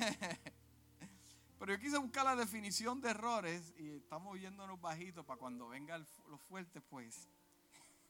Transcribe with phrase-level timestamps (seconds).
[1.58, 5.98] Pero yo quise buscar la definición de errores y estamos viéndonos bajitos para cuando venga
[5.98, 7.28] lo fuerte, pues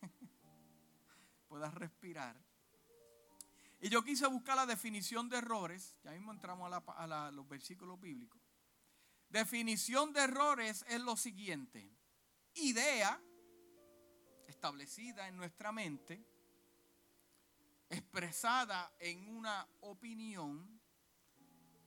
[1.48, 2.36] puedas respirar.
[3.80, 5.96] Y yo quise buscar la definición de errores.
[6.04, 8.40] Ya mismo entramos a, los versículos bíblicos.
[9.28, 11.90] Definición de errores es lo siguiente.
[12.54, 13.20] Idea
[14.46, 16.22] establecida en nuestra mente,
[17.88, 20.79] expresada en una opinión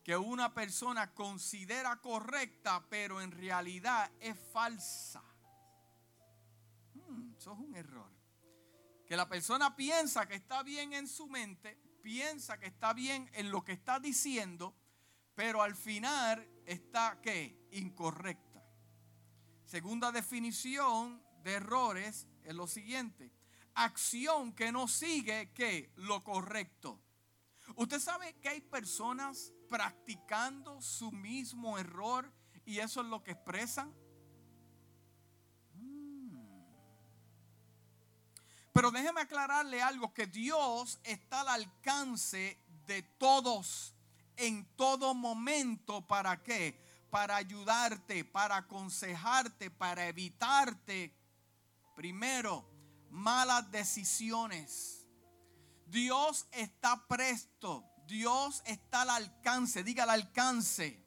[0.03, 5.23] que una persona considera correcta, pero en realidad es falsa.
[6.93, 8.11] Hmm, eso es un error.
[9.07, 13.49] Que la persona piensa que está bien en su mente, piensa que está bien en
[13.49, 14.75] lo que está diciendo,
[15.35, 17.67] pero al final está ¿qué?
[17.71, 18.61] Incorrecta.
[19.65, 23.31] Segunda definición de errores es lo siguiente.
[23.75, 25.93] Acción que no sigue ¿qué?
[25.95, 26.99] Lo correcto.
[27.75, 32.31] Usted sabe que hay personas practicando su mismo error
[32.63, 33.91] y eso es lo que expresan.
[35.73, 36.37] Mm.
[38.71, 43.95] Pero déjeme aclararle algo, que Dios está al alcance de todos
[44.35, 46.05] en todo momento.
[46.05, 46.79] ¿Para qué?
[47.09, 51.17] Para ayudarte, para aconsejarte, para evitarte,
[51.95, 52.63] primero,
[53.09, 55.07] malas decisiones.
[55.87, 61.03] Dios está presto Dios está al alcance, diga al alcance,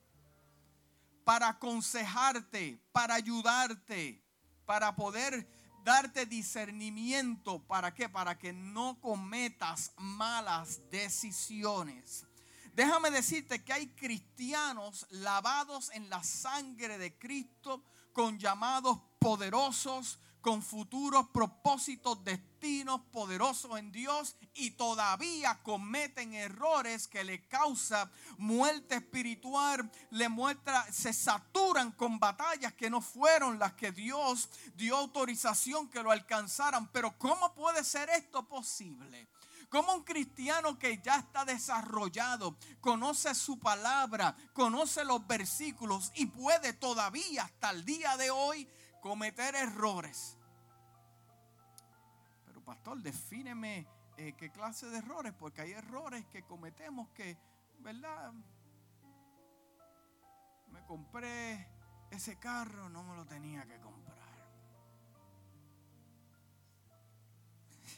[1.25, 4.23] para aconsejarte, para ayudarte,
[4.65, 5.49] para poder
[5.85, 7.61] darte discernimiento.
[7.67, 8.09] ¿Para qué?
[8.09, 12.27] Para que no cometas malas decisiones.
[12.75, 20.63] Déjame decirte que hay cristianos lavados en la sangre de Cristo con llamados poderosos, con
[20.63, 29.91] futuros propósitos, destinos poderosos en Dios y todavía cometen errores que le causan muerte espiritual,
[30.13, 36.01] le muestra, se saturan con batallas que no fueron las que Dios dio autorización que
[36.01, 36.93] lo alcanzaran.
[36.93, 39.27] Pero ¿cómo puede ser esto posible?
[39.69, 46.73] Como un cristiano que ya está desarrollado, conoce su palabra, conoce los versículos y puede
[46.73, 48.69] todavía hasta el día de hoy
[49.07, 50.37] cometer errores.
[52.67, 57.39] Pastor, defíneme eh, qué clase de errores, porque hay errores que cometemos que,
[57.79, 58.33] ¿verdad?
[60.73, 61.69] Me compré
[62.11, 64.19] ese carro, no me lo tenía que comprar.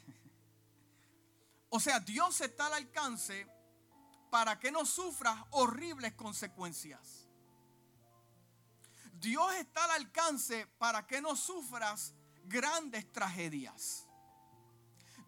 [1.70, 3.46] o sea, Dios está al alcance
[4.30, 7.26] para que no sufras horribles consecuencias.
[9.14, 12.12] Dios está al alcance para que no sufras
[12.44, 14.07] grandes tragedias.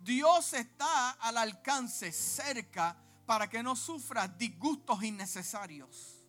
[0.00, 2.96] Dios está al alcance cerca
[3.26, 6.24] para que no sufras disgustos innecesarios.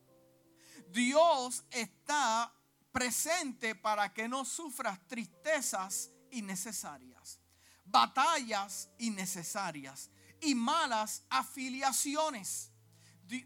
[0.89, 2.53] Dios está
[2.91, 7.39] presente para que no sufras tristezas innecesarias,
[7.85, 10.09] batallas innecesarias
[10.41, 12.71] y malas afiliaciones.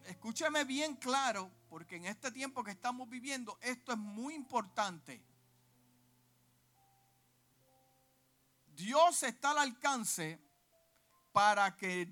[0.07, 5.23] Escúcheme bien claro, porque en este tiempo que estamos viviendo esto es muy importante.
[8.75, 10.41] Dios está al alcance
[11.31, 12.11] para que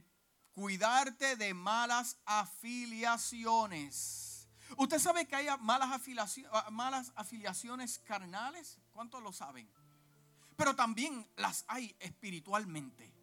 [0.52, 4.48] cuidarte de malas afiliaciones.
[4.78, 8.80] ¿Usted sabe que hay malas afiliaciones, malas afiliaciones carnales?
[8.92, 9.70] ¿Cuántos lo saben?
[10.56, 13.14] Pero también las hay espiritualmente.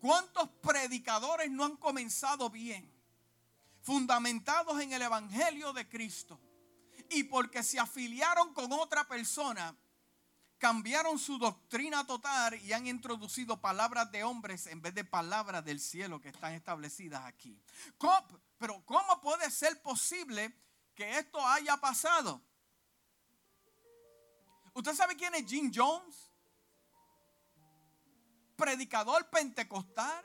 [0.00, 2.90] ¿Cuántos predicadores no han comenzado bien?
[3.82, 6.40] Fundamentados en el Evangelio de Cristo.
[7.14, 9.76] Y porque se afiliaron con otra persona,
[10.58, 15.80] cambiaron su doctrina total y han introducido palabras de hombres en vez de palabras del
[15.80, 17.60] cielo que están establecidas aquí.
[18.58, 20.56] pero ¿cómo puede ser posible
[20.94, 22.40] que esto haya pasado?
[24.74, 26.32] ¿Usted sabe quién es Jim Jones?
[28.62, 30.24] predicador pentecostal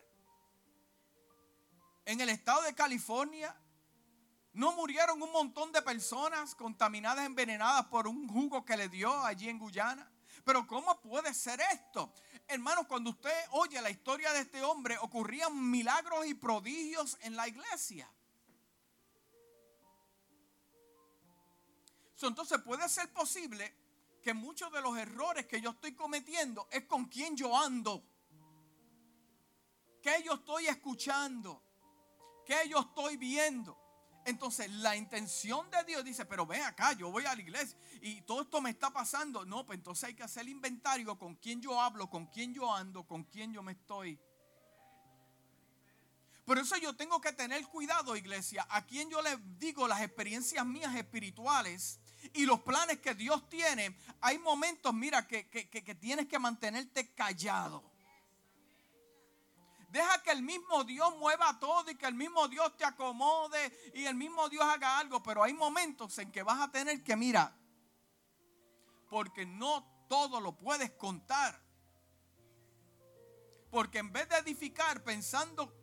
[2.06, 3.56] en el estado de California.
[4.57, 9.50] No murieron un montón de personas contaminadas, envenenadas por un jugo que le dio allí
[9.50, 10.12] en Guyana.
[10.44, 12.12] Pero ¿cómo puede ser esto?
[12.48, 17.48] Hermanos, cuando usted oye la historia de este hombre, ocurrían milagros y prodigios en la
[17.48, 18.12] iglesia.
[22.19, 23.75] Entonces puede ser posible
[24.24, 28.04] que muchos de los errores que yo estoy cometiendo es con quien yo ando.
[30.01, 31.62] ¿Qué yo estoy escuchando?
[32.44, 33.87] ¿Qué yo estoy viendo?
[34.27, 38.19] Entonces la intención de Dios dice, pero ven acá, yo voy a la iglesia y
[38.24, 39.45] todo esto me está pasando.
[39.45, 42.75] No, pues entonces hay que hacer el inventario con quién yo hablo, con quién yo
[42.75, 44.19] ando, con quién yo me estoy.
[46.44, 50.65] Por eso yo tengo que tener cuidado, iglesia, a quien yo les digo las experiencias
[50.65, 52.01] mías espirituales
[52.33, 53.97] y los planes que Dios tiene.
[54.19, 57.96] Hay momentos, mira, que, que tienes que mantenerte callado.
[59.88, 64.06] Deja que el mismo Dios mueva todo y que el mismo Dios te acomode y
[64.06, 65.24] el mismo Dios haga algo.
[65.24, 67.56] Pero hay momentos en que vas a tener que, mira,
[69.10, 71.62] porque no todo lo puedes contar.
[73.72, 75.74] Porque en vez de edificar pensando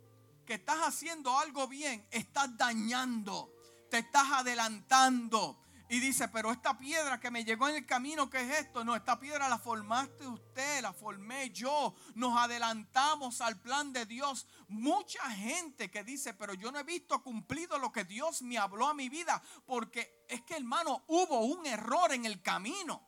[0.44, 3.52] que estás haciendo algo bien, estás dañando,
[3.90, 5.63] te estás adelantando.
[5.88, 8.84] Y dice, pero esta piedra que me llegó en el camino, ¿qué es esto?
[8.84, 11.94] No, esta piedra la formaste usted, la formé yo.
[12.14, 14.46] Nos adelantamos al plan de Dios.
[14.68, 18.88] Mucha gente que dice, pero yo no he visto cumplido lo que Dios me habló
[18.88, 23.06] a mi vida, porque es que hermano, hubo un error en el camino.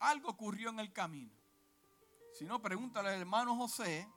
[0.00, 1.34] Algo ocurrió en el camino.
[2.32, 4.08] Si no, pregúntale al hermano José,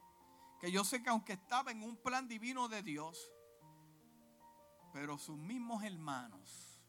[0.60, 3.32] que yo sé que aunque estaba en un plan divino de Dios,
[4.92, 6.82] pero sus mismos hermanos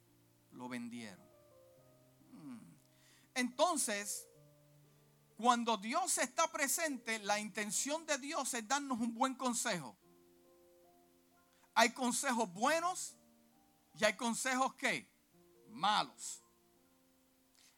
[0.53, 1.27] lo vendieron.
[2.33, 2.75] Hmm.
[3.35, 4.29] Entonces,
[5.37, 9.97] cuando Dios está presente, la intención de Dios es darnos un buen consejo.
[11.75, 13.17] Hay consejos buenos
[13.95, 15.09] y hay consejos que
[15.69, 16.43] malos.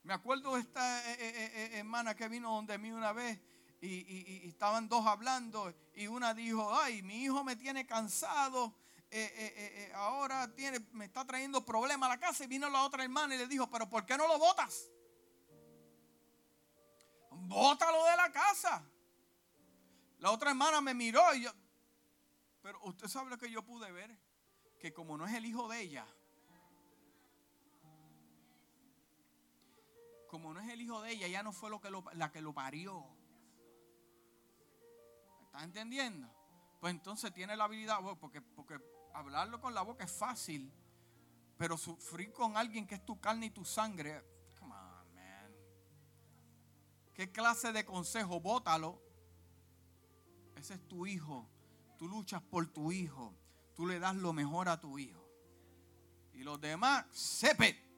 [0.03, 3.41] Me acuerdo de esta eh, eh, eh, hermana que vino donde mí una vez
[3.83, 8.73] y, estaban dos hablando y una dijo, ay, mi hijo me tiene cansado,
[9.95, 13.39] ahora tiene, me está trayendo problemas a la casa y vino la otra hermana y
[13.39, 14.89] le dijo, pero ¿por qué no lo botas?
[17.31, 18.85] Bótalo de la casa.
[20.19, 21.51] La otra hermana me miró y yo,
[22.63, 24.17] pero usted sabe lo que yo pude ver,
[24.79, 26.07] que como no es el hijo de ella,
[30.29, 32.55] como no es el hijo de ella, ya no fue lo que la que lo
[32.55, 33.22] parió.
[35.53, 36.27] ¿Estás entendiendo?
[36.81, 38.81] Pues entonces tiene la habilidad, porque, porque
[39.13, 40.73] hablarlo con la boca es fácil,
[41.59, 44.25] pero sufrir con alguien que es tu carne y tu sangre,
[44.59, 45.53] come on, man.
[47.13, 48.41] ¿Qué clase de consejo?
[48.41, 48.99] Bótalo.
[50.57, 51.47] Ese es tu hijo.
[51.99, 53.35] Tú luchas por tu hijo.
[53.75, 55.23] Tú le das lo mejor a tu hijo.
[56.33, 57.93] Y los demás, sepe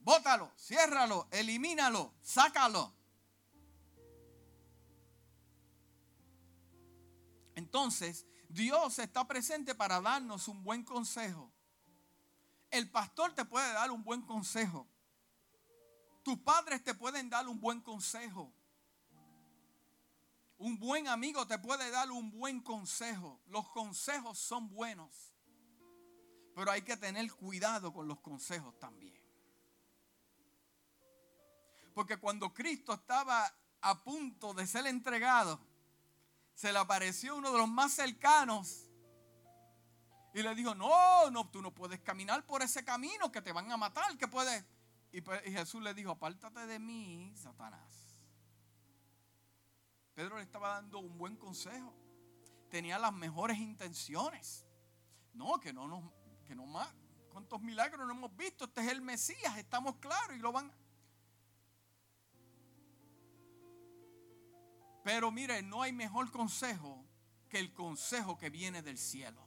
[0.00, 2.92] bótalo, ciérralo, elimínalo, sácalo.
[7.56, 11.50] Entonces, Dios está presente para darnos un buen consejo.
[12.70, 14.86] El pastor te puede dar un buen consejo.
[16.22, 18.52] Tus padres te pueden dar un buen consejo.
[20.58, 23.40] Un buen amigo te puede dar un buen consejo.
[23.46, 25.34] Los consejos son buenos.
[26.54, 29.16] Pero hay que tener cuidado con los consejos también.
[31.94, 33.50] Porque cuando Cristo estaba
[33.80, 35.58] a punto de ser entregado,
[36.56, 38.88] se le apareció uno de los más cercanos
[40.32, 43.70] y le dijo, no, no, tú no puedes caminar por ese camino que te van
[43.70, 44.64] a matar, que puedes.
[45.12, 48.18] Y, pues, Jesús le dijo, apártate de mí, Satanás.
[50.14, 51.94] Pedro le estaba dando un buen consejo.
[52.70, 54.66] Tenía las mejores intenciones.
[55.34, 56.10] No, que no nos,
[56.46, 56.88] que no más.
[57.28, 58.64] ¿Cuántos milagros no hemos visto?
[58.64, 60.72] Este es el Mesías, estamos claros y lo van
[65.06, 67.06] Pero mire, no hay mejor consejo
[67.48, 69.40] que el consejo que viene del cielo.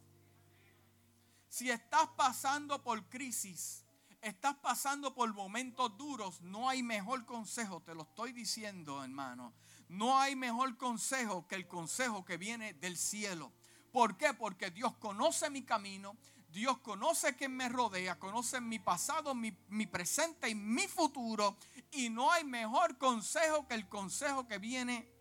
[1.49, 3.83] Si estás pasando por crisis,
[4.21, 9.53] estás pasando por momentos duros, no hay mejor consejo, te lo estoy diciendo hermano,
[9.89, 13.51] no hay mejor consejo que el consejo que viene del cielo.
[13.91, 14.33] ¿Por qué?
[14.33, 16.15] Porque Dios conoce mi camino,
[16.53, 21.57] Dios conoce quien me rodea, conoce mi pasado, mi, mi, presente y mi futuro.
[21.91, 25.18] Y no hay mejor consejo que el consejo que viene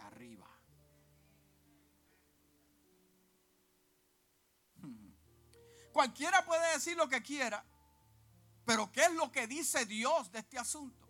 [0.00, 0.46] arriba.
[5.92, 7.64] Cualquiera puede decir lo que quiera,
[8.66, 11.08] pero ¿qué es lo que dice Dios de este asunto?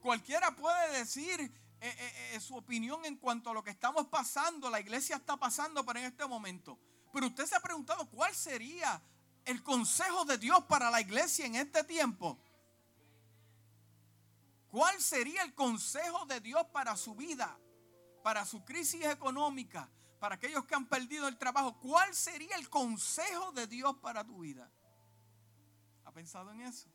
[0.00, 4.68] Cualquiera puede decir eh, eh, eh, su opinión en cuanto a lo que estamos pasando,
[4.68, 6.76] la iglesia está pasando por en este momento.
[7.12, 9.00] Pero usted se ha preguntado cuál sería
[9.44, 12.36] el consejo de Dios para la iglesia en este tiempo.
[14.68, 17.58] ¿Cuál sería el consejo de Dios para su vida?
[18.28, 19.88] Para su crisis económica,
[20.20, 24.40] para aquellos que han perdido el trabajo, ¿cuál sería el consejo de Dios para tu
[24.40, 24.70] vida?
[26.04, 26.90] ¿Ha pensado en eso?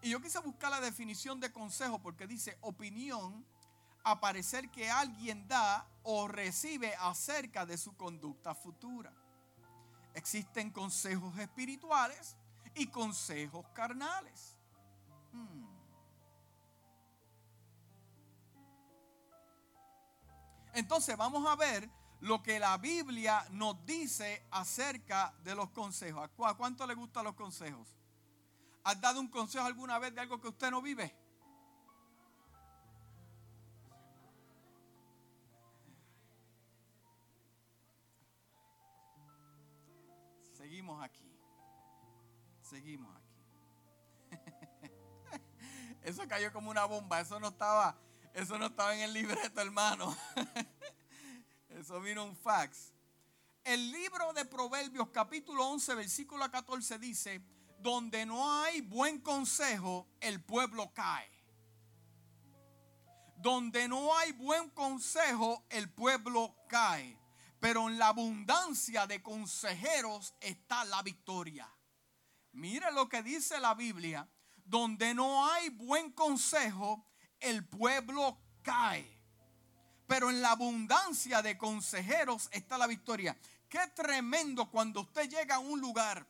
[0.00, 3.44] Y yo quise buscar la definición de consejo porque dice opinión
[4.02, 9.12] a parecer que alguien da o recibe acerca de su conducta futura.
[10.14, 12.34] Existen consejos espirituales
[12.74, 14.56] y consejos carnales.
[15.32, 15.73] Hmm.
[20.74, 21.88] Entonces vamos a ver
[22.20, 26.28] lo que la Biblia nos dice acerca de los consejos.
[26.38, 27.96] ¿A cuánto le gustan los consejos?
[28.82, 31.14] ¿Has dado un consejo alguna vez de algo que usted no vive?
[40.52, 41.38] Seguimos aquí.
[42.62, 43.24] Seguimos aquí.
[46.02, 47.20] Eso cayó como una bomba.
[47.20, 47.96] Eso no estaba,
[48.34, 50.16] eso no estaba en el libreto, hermano.
[51.68, 52.92] Eso vino un fax.
[53.64, 57.42] El libro de Proverbios capítulo 11 versículo 14 dice,
[57.78, 61.30] donde no hay buen consejo, el pueblo cae.
[63.36, 67.18] Donde no hay buen consejo, el pueblo cae.
[67.60, 71.68] Pero en la abundancia de consejeros está la victoria.
[72.52, 74.28] Mire lo que dice la Biblia.
[74.64, 77.04] Donde no hay buen consejo,
[77.44, 79.10] el pueblo cae.
[80.06, 83.36] Pero en la abundancia de consejeros está la victoria.
[83.68, 86.26] Qué tremendo cuando usted llega a un lugar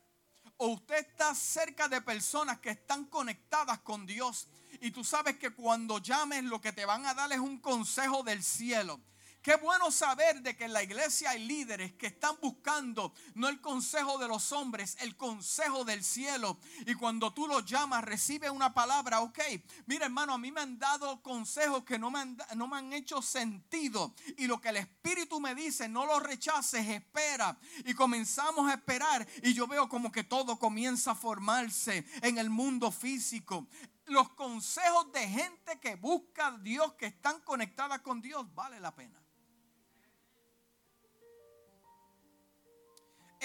[0.57, 4.47] o usted está cerca de personas que están conectadas con Dios
[4.79, 8.23] y tú sabes que cuando llames lo que te van a dar es un consejo
[8.23, 8.99] del cielo
[9.45, 13.61] Qué bueno saber de que en la iglesia hay líderes que están buscando no el
[13.61, 16.57] consejo de los hombres, el consejo del cielo.
[16.87, 19.39] Y cuando tú los llamas, recibe una palabra, ok.
[19.85, 22.91] Mira hermano, a mí me han dado consejos que no me han, no me han
[22.91, 24.15] hecho sentido.
[24.35, 27.55] Y lo que el Espíritu me dice, no lo rechaces, espera.
[27.85, 29.27] Y comenzamos a esperar.
[29.43, 33.67] Y yo veo como que todo comienza a formarse en el mundo físico
[34.07, 38.93] los consejos de gente que busca a Dios, que están conectadas con Dios, vale la
[38.93, 39.24] pena.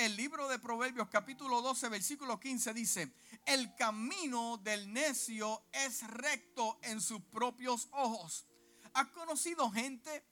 [0.01, 3.13] El libro de Proverbios capítulo 12 versículo 15 dice,
[3.45, 8.47] el camino del necio es recto en sus propios ojos.
[8.95, 10.25] ¿Has conocido gente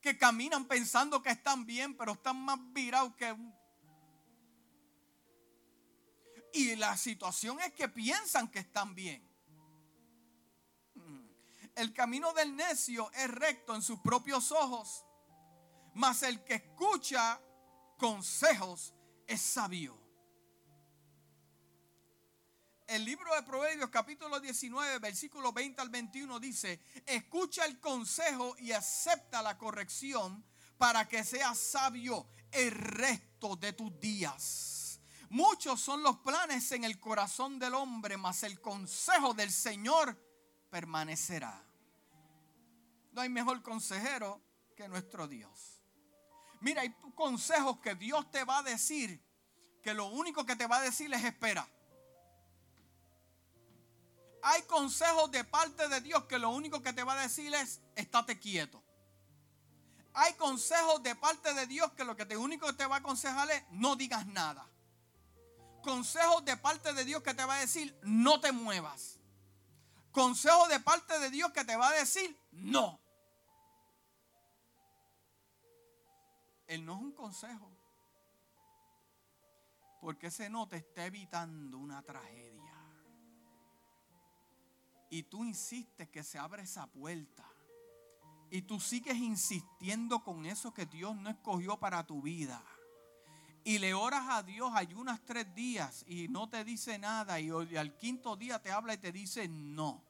[0.00, 3.36] que caminan pensando que están bien, pero están más virados que...
[6.54, 9.22] Y la situación es que piensan que están bien.
[11.74, 15.04] El camino del necio es recto en sus propios ojos,
[15.94, 17.38] mas el que escucha
[17.98, 18.94] consejos
[19.30, 19.96] es sabio.
[22.88, 28.72] El libro de Proverbios capítulo 19 versículo 20 al 21 dice, escucha el consejo y
[28.72, 30.44] acepta la corrección
[30.76, 35.00] para que seas sabio el resto de tus días.
[35.28, 40.20] Muchos son los planes en el corazón del hombre, mas el consejo del Señor
[40.70, 41.64] permanecerá.
[43.12, 44.42] No hay mejor consejero
[44.74, 45.69] que nuestro Dios.
[46.60, 49.20] Mira, hay consejos que Dios te va a decir
[49.82, 51.68] que lo único que te va a decir es espera.
[54.42, 57.80] Hay consejos de parte de Dios que lo único que te va a decir es
[57.94, 58.82] estate quieto.
[60.12, 62.98] Hay consejos de parte de Dios que lo que te único que te va a
[62.98, 64.66] aconsejar es no digas nada.
[65.82, 69.18] Consejos de parte de Dios que te va a decir no te muevas.
[70.10, 72.99] Consejos de parte de Dios que te va a decir no.
[76.70, 77.68] Él no es un consejo.
[80.00, 82.72] Porque ese no te está evitando una tragedia.
[85.10, 87.44] Y tú insistes que se abra esa puerta.
[88.52, 92.64] Y tú sigues insistiendo con eso que Dios no escogió para tu vida.
[93.64, 97.40] Y le oras a Dios, ayunas tres días y no te dice nada.
[97.40, 100.04] Y al quinto día te habla y te dice no.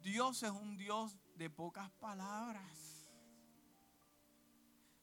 [0.00, 2.91] Dios es un Dios de pocas palabras.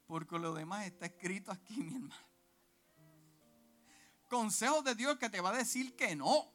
[0.09, 2.27] Porque lo demás está escrito aquí, mi hermano.
[4.27, 6.51] Consejos de Dios que te va a decir que no.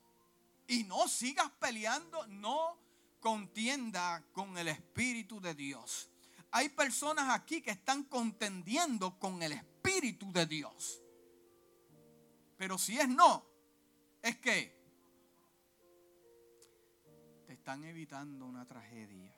[0.67, 2.77] Y no sigas peleando, no
[3.21, 6.11] contienda con el Espíritu de Dios.
[6.51, 11.01] Hay personas aquí que están contendiendo con el Espíritu de Dios.
[12.57, 13.47] Pero si es no,
[14.21, 14.77] es que
[17.47, 19.34] te están evitando una tragedia.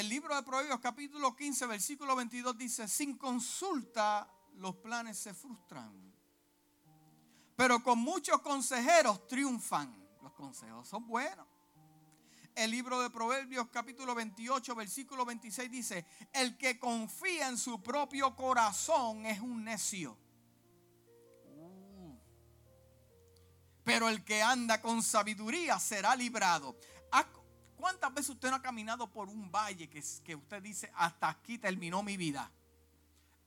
[0.00, 5.92] El libro de Proverbios capítulo 15 versículo 22 dice, sin consulta los planes se frustran,
[7.54, 9.94] pero con muchos consejeros triunfan.
[10.22, 11.46] Los consejos son buenos.
[12.54, 18.34] El libro de Proverbios capítulo 28 versículo 26 dice, el que confía en su propio
[18.34, 20.16] corazón es un necio.
[21.44, 22.16] Uh.
[23.84, 26.74] Pero el que anda con sabiduría será librado.
[27.80, 32.02] ¿Cuántas veces usted no ha caminado por un valle que, usted dice, hasta aquí terminó
[32.02, 32.50] mi vida?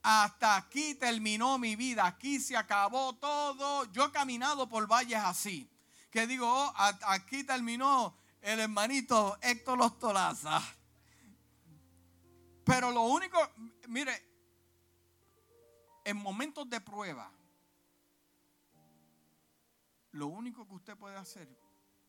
[0.02, 3.86] Hasta aquí terminó mi vida, aquí se acabó todo.
[3.92, 5.70] Yo he caminado por valles así,
[6.12, 10.62] que digo, oh, aquí terminó el hermanito Héctor Lostolaza.
[12.66, 13.38] Pero lo único,
[13.88, 14.26] mire,
[16.04, 17.32] en momentos de prueba,
[20.12, 21.48] lo único que usted puede hacer,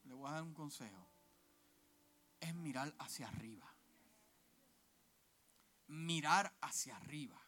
[0.04, 1.13] le voy a dar un consejo,
[2.44, 3.74] es mirar hacia arriba.
[5.86, 7.40] Mirar hacia arriba.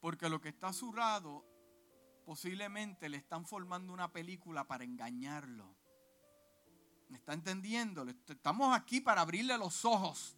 [0.00, 0.72] Porque lo que está a
[2.24, 5.74] posiblemente le están formando una película para engañarlo.
[7.08, 8.04] ¿Me está entendiendo?
[8.26, 10.36] Estamos aquí para abrirle los ojos.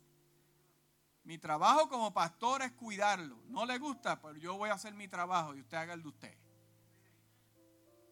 [1.24, 3.42] Mi trabajo como pastor es cuidarlo.
[3.48, 6.08] No le gusta, pero yo voy a hacer mi trabajo y usted haga el de
[6.08, 6.38] usted.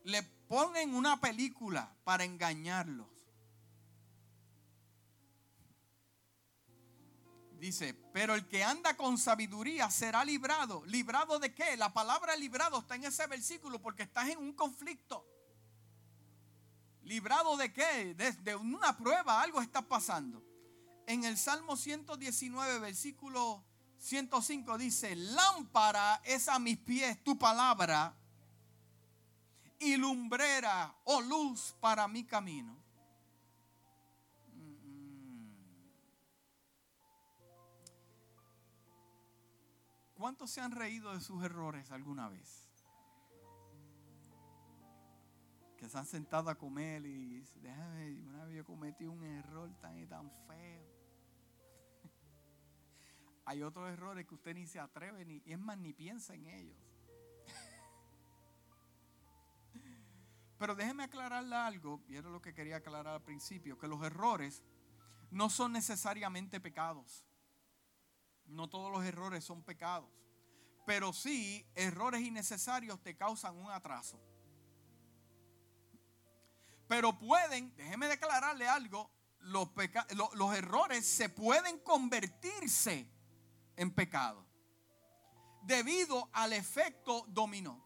[0.05, 3.15] Le ponen una película para engañarlos.
[7.58, 10.84] Dice, pero el que anda con sabiduría será librado.
[10.86, 11.76] ¿Librado de qué?
[11.76, 15.26] La palabra librado está en ese versículo porque estás en un conflicto.
[17.02, 18.14] ¿Librado de qué?
[18.14, 20.42] De, una prueba, algo está pasando.
[21.06, 23.64] En el Salmo 119, versículo
[23.98, 28.14] 105 dice, lámpara es a mis pies tu palabra
[29.78, 32.76] y lumbrera o luz para mi camino.
[40.16, 42.66] ¿Cuántos se han reído de sus errores alguna vez?
[45.76, 49.70] que se han sentado a comer y dicen, déjame, una vez yo cometí un error
[49.80, 50.87] tan y tan feo.
[53.44, 56.76] Hay otros errores que usted ni se atreve, ni, es más, ni piensa en ellos.
[60.58, 64.62] Pero déjeme aclararle algo, y era lo que quería aclarar al principio, que los errores
[65.30, 67.25] no son necesariamente pecados.
[68.49, 70.09] No todos los errores son pecados.
[70.87, 74.21] Pero sí, errores innecesarios te causan un atraso.
[76.88, 79.11] Pero pueden, déjeme declararle algo,
[79.41, 79.69] los,
[80.35, 83.11] los errores se pueden convertirse
[83.76, 84.47] en pecado
[85.67, 87.85] debido al efecto dominó.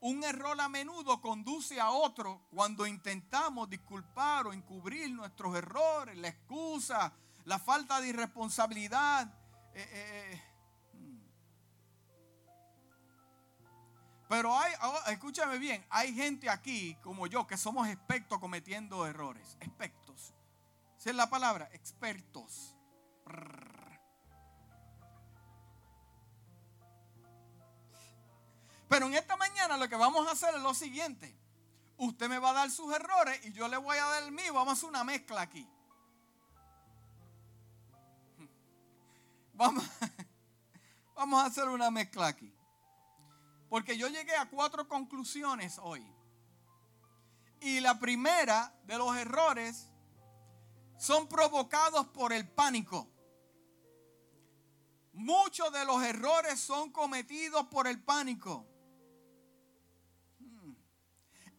[0.00, 6.28] Un error a menudo conduce a otro cuando intentamos disculpar o encubrir nuestros errores, la
[6.28, 7.12] excusa,
[7.44, 9.32] la falta de irresponsabilidad.
[9.74, 10.42] Eh, eh, eh,
[14.28, 19.58] Pero hay, oh, escúchame bien, hay gente aquí como yo que somos expertos cometiendo errores.
[19.60, 20.32] Expertos.
[20.96, 21.68] ¿Sí es la palabra?
[21.72, 22.74] Expertos.
[28.88, 31.36] Pero en esta mañana lo que vamos a hacer es lo siguiente.
[31.98, 34.54] Usted me va a dar sus errores y yo le voy a dar el mío.
[34.54, 35.68] Vamos a hacer una mezcla aquí.
[39.62, 39.84] Vamos,
[41.14, 42.52] vamos a hacer una mezcla aquí.
[43.68, 46.04] Porque yo llegué a cuatro conclusiones hoy.
[47.60, 49.88] Y la primera de los errores
[50.98, 53.08] son provocados por el pánico.
[55.12, 58.66] Muchos de los errores son cometidos por el pánico.
[60.40, 60.72] Hmm.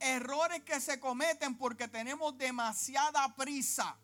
[0.02, 3.98] Errores que se cometen porque tenemos demasiada prisa.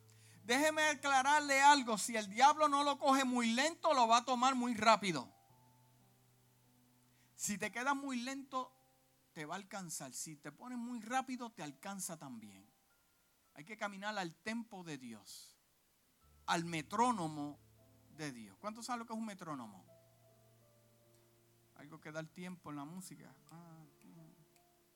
[0.49, 4.55] Déjeme aclararle algo, si el diablo no lo coge muy lento, lo va a tomar
[4.55, 5.31] muy rápido.
[7.35, 8.73] Si te quedas muy lento,
[9.31, 10.11] te va a alcanzar.
[10.11, 12.67] Si te pones muy rápido, te alcanza también.
[13.53, 15.55] Hay que caminar al tempo de Dios,
[16.47, 17.59] al metrónomo
[18.17, 18.57] de Dios.
[18.57, 19.85] ¿Cuántos saben lo que es un metrónomo?
[21.75, 23.35] Algo que da el tiempo en la música.
[23.51, 23.85] Ah,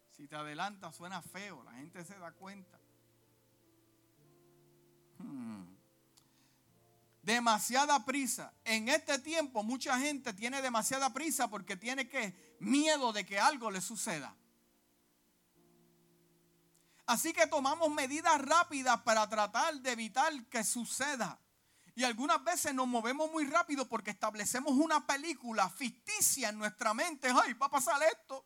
[0.10, 2.83] si te adelantas suena feo, la gente se da cuenta.
[7.24, 8.54] Demasiada prisa.
[8.66, 13.72] En este tiempo mucha gente tiene demasiada prisa porque tiene que miedo de que algo
[13.72, 14.36] le suceda.
[17.06, 21.40] Así que tomamos medidas rápidas para tratar de evitar que suceda.
[21.96, 27.30] Y algunas veces nos movemos muy rápido porque establecemos una película ficticia en nuestra mente.
[27.30, 28.44] Ay, va a pasar esto,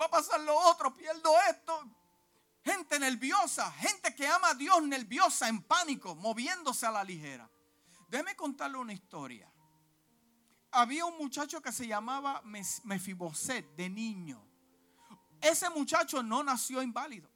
[0.00, 1.90] va a pasar lo otro, pierdo esto.
[2.64, 7.50] Gente nerviosa, gente que ama a Dios nerviosa, en pánico, moviéndose a la ligera.
[8.14, 9.52] Déjeme contarle una historia.
[10.70, 14.40] Había un muchacho que se llamaba Mefiboset de niño.
[15.40, 17.28] Ese muchacho no nació inválido.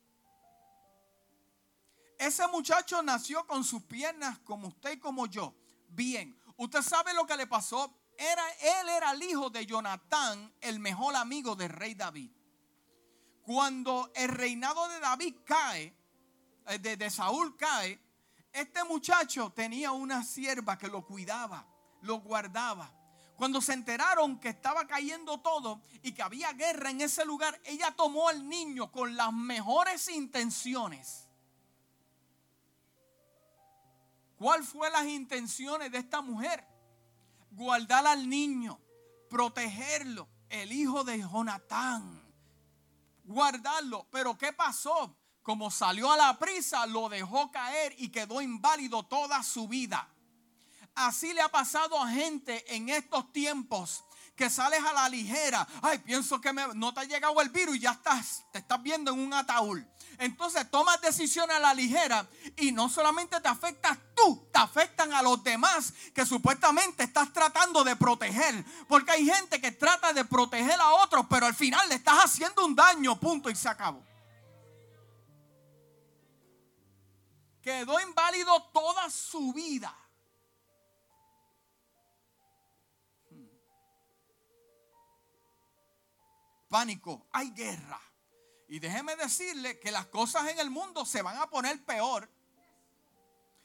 [2.16, 5.52] Ese muchacho nació con sus piernas como usted y como yo.
[5.88, 7.92] Bien, usted sabe lo que le pasó.
[8.16, 12.30] Era, él era el hijo de Jonatán, el mejor amigo del rey David.
[13.42, 15.92] Cuando el reinado de David cae,
[16.68, 17.98] eh, de Saúl cae,
[18.52, 21.66] este muchacho tenía una sierva que lo cuidaba,
[22.02, 22.94] lo guardaba.
[23.36, 27.94] Cuando se enteraron que estaba cayendo todo y que había guerra en ese lugar, ella
[27.96, 31.28] tomó al niño con las mejores intenciones.
[34.36, 36.64] ¿Cuál fue las intenciones de esta mujer?
[37.50, 38.80] guardar al niño,
[39.28, 42.22] protegerlo, el hijo de Jonatán,
[43.24, 44.06] guardarlo.
[44.10, 45.16] Pero ¿qué pasó?
[45.48, 50.06] Como salió a la prisa, lo dejó caer y quedó inválido toda su vida.
[50.94, 54.04] Así le ha pasado a gente en estos tiempos
[54.36, 55.66] que sales a la ligera.
[55.80, 59.10] Ay, pienso que no te ha llegado el virus y ya estás, te estás viendo
[59.10, 59.80] en un ataúd.
[60.18, 65.22] Entonces tomas decisiones a la ligera y no solamente te afectas tú, te afectan a
[65.22, 68.66] los demás que supuestamente estás tratando de proteger.
[68.86, 72.66] Porque hay gente que trata de proteger a otros, pero al final le estás haciendo
[72.66, 74.07] un daño, punto, y se acabó.
[77.62, 79.94] Quedó inválido toda su vida
[86.68, 88.00] pánico, hay guerra.
[88.68, 92.30] Y déjeme decirle que las cosas en el mundo se van a poner peor.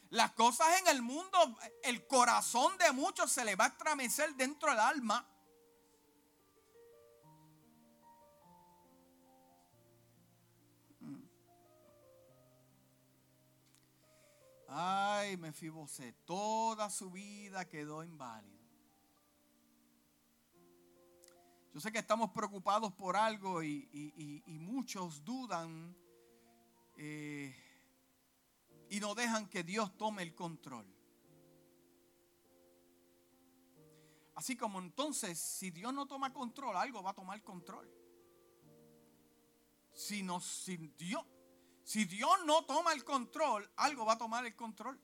[0.09, 4.69] Las cosas en el mundo, el corazón de muchos se le va a estremecer dentro
[4.69, 5.27] del alma.
[14.75, 18.59] Ay, me fibose, toda su vida quedó inválida.
[21.71, 25.95] Yo sé que estamos preocupados por algo y, muchos dudan
[26.97, 27.55] eh,
[28.89, 30.87] y no dejan que Dios tome el control.
[34.33, 37.87] Así como entonces, si Dios no toma control, algo va a tomar control.
[39.93, 41.23] Si, no, si, Dios,
[41.83, 44.99] si Dios no toma el control, algo va a tomar el control.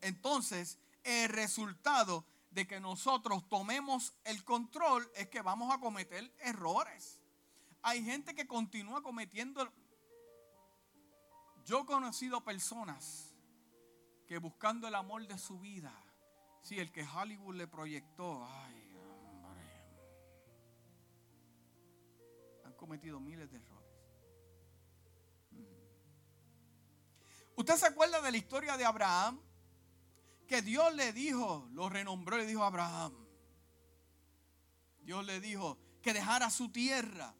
[0.00, 7.20] Entonces, el resultado de que nosotros tomemos el control es que vamos a cometer errores.
[7.82, 9.72] Hay gente que continúa cometiendo...
[11.64, 13.34] Yo he conocido personas
[14.26, 15.92] que buscando el amor de su vida,
[16.62, 18.77] si el que Hollywood le proyectó, ay,
[22.78, 23.92] cometido miles de errores.
[25.50, 25.64] Mm.
[27.56, 29.38] ¿Usted se acuerda de la historia de Abraham?
[30.48, 33.14] que Dios le dijo, lo renombró, le dijo a Abraham.
[35.02, 37.34] Dios le dijo que dejara su tierra,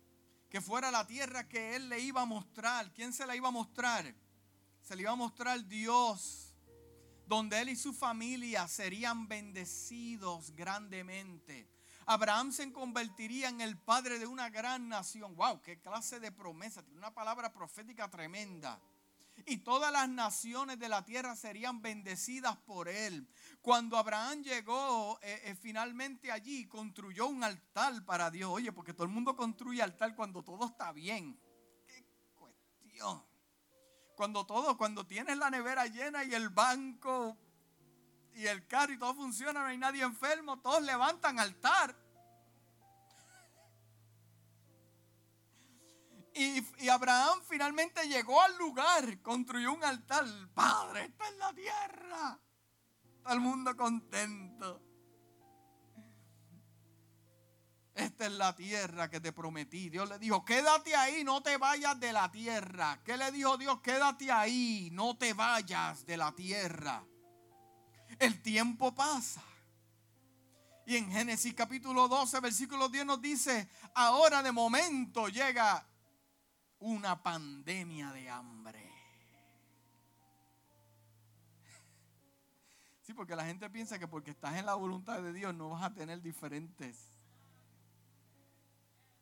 [0.51, 2.93] que fuera la tierra que él le iba a mostrar.
[2.93, 4.15] ¿Quién se la iba a mostrar?
[4.83, 6.55] Se le iba a mostrar Dios,
[7.27, 11.67] donde él y su familia serían bendecidos grandemente.
[12.11, 15.37] Abraham se convertiría en el padre de una gran nación.
[15.37, 15.61] ¡Wow!
[15.61, 16.83] ¡Qué clase de promesa!
[16.83, 18.81] Tiene una palabra profética tremenda
[19.45, 23.29] y todas las naciones de la tierra serían bendecidas por él.
[23.61, 28.51] Cuando Abraham llegó eh, eh, finalmente allí, construyó un altar para Dios.
[28.51, 31.39] Oye, porque todo el mundo construye altar cuando todo está bien.
[31.87, 33.23] Qué cuestión.
[34.17, 37.37] Cuando todo, cuando tienes la nevera llena y el banco
[38.35, 41.97] y el carro y todo funciona, no hay nadie enfermo, todos levantan altar.
[46.35, 50.25] Y, Abraham finalmente llegó al lugar, construyó un altar.
[50.55, 52.41] Padre, esta es la tierra.
[53.25, 54.81] Todo el mundo contento.
[57.93, 59.91] Esta es la tierra que te prometí.
[59.91, 63.01] Dios le dijo, quédate ahí, no te vayas de la tierra.
[63.05, 63.81] ¿Qué le dijo Dios?
[63.81, 67.05] Quédate ahí, no te vayas de la tierra.
[68.19, 69.43] El tiempo pasa.
[70.89, 75.87] Y en Génesis capítulo 12, versículo 10 nos dice, ahora de momento llega
[76.79, 78.91] una pandemia de hambre.
[83.03, 85.83] Sí, porque la gente piensa que porque estás en la voluntad de Dios no vas
[85.83, 87.19] a tener diferentes.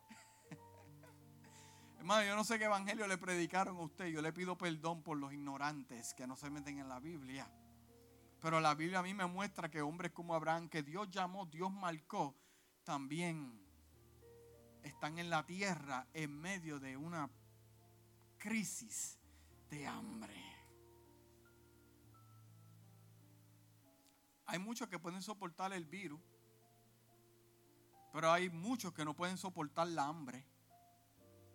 [1.98, 4.06] Hermano, yo no sé qué evangelio le predicaron a usted.
[4.06, 7.48] Yo le pido perdón por los ignorantes que no se meten en la Biblia.
[8.40, 11.72] Pero la Biblia a mí me muestra que hombres como Abraham, que Dios llamó, Dios
[11.72, 12.36] marcó,
[12.84, 13.60] también
[14.82, 17.28] están en la tierra en medio de una
[18.38, 19.18] crisis
[19.68, 20.34] de hambre.
[24.46, 26.20] Hay muchos que pueden soportar el virus,
[28.12, 30.46] pero hay muchos que no pueden soportar la hambre.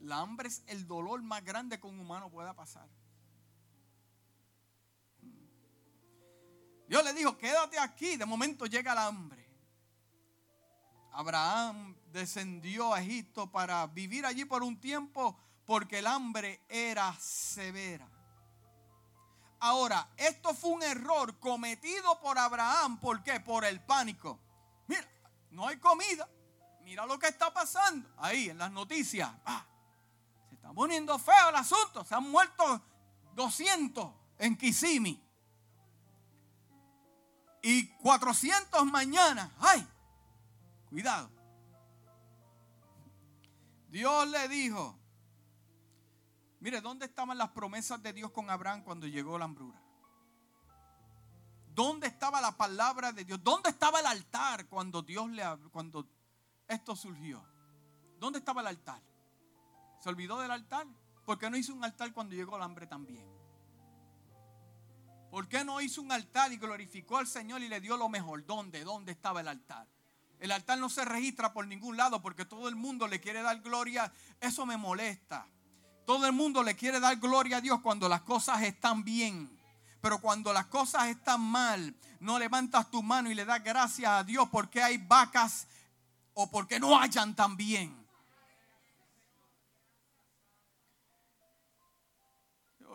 [0.01, 2.89] La hambre es el dolor más grande que un humano pueda pasar.
[6.91, 9.47] Dios le dijo, quédate aquí, de momento llega la hambre.
[11.13, 18.05] Abraham descendió a Egipto para vivir allí por un tiempo porque el hambre era severa.
[19.61, 22.99] Ahora, esto fue un error cometido por Abraham.
[22.99, 23.39] ¿Por qué?
[23.39, 24.37] Por el pánico.
[24.87, 25.07] Mira,
[25.51, 26.27] no hay comida.
[26.81, 29.31] Mira lo que está pasando ahí en las noticias.
[29.45, 29.65] Ah,
[30.49, 32.03] se está poniendo feo el asunto.
[32.03, 32.81] Se han muerto
[33.33, 35.30] 200 en Kisimi.
[37.61, 39.51] Y 400 mañana.
[39.59, 39.87] ¡Ay!
[40.89, 41.29] Cuidado.
[43.89, 44.97] Dios le dijo,
[46.61, 49.81] mire, ¿dónde estaban las promesas de Dios con Abraham cuando llegó la hambruna?
[51.73, 53.43] ¿Dónde estaba la palabra de Dios?
[53.43, 56.07] ¿Dónde estaba el altar cuando Dios le cuando
[56.67, 57.45] esto surgió?
[58.17, 59.01] ¿Dónde estaba el altar?
[59.99, 60.87] ¿Se olvidó del altar?
[61.25, 63.30] ¿Por qué no hizo un altar cuando llegó el hambre también?
[65.31, 68.45] ¿Por qué no hizo un altar y glorificó al Señor y le dio lo mejor?
[68.45, 68.83] ¿Dónde?
[68.83, 69.87] ¿Dónde estaba el altar?
[70.39, 73.61] El altar no se registra por ningún lado porque todo el mundo le quiere dar
[73.61, 74.11] gloria.
[74.41, 75.47] Eso me molesta.
[76.05, 79.57] Todo el mundo le quiere dar gloria a Dios cuando las cosas están bien.
[80.01, 84.25] Pero cuando las cosas están mal, no levantas tu mano y le das gracias a
[84.25, 85.65] Dios porque hay vacas
[86.33, 88.00] o porque no hayan tan bien.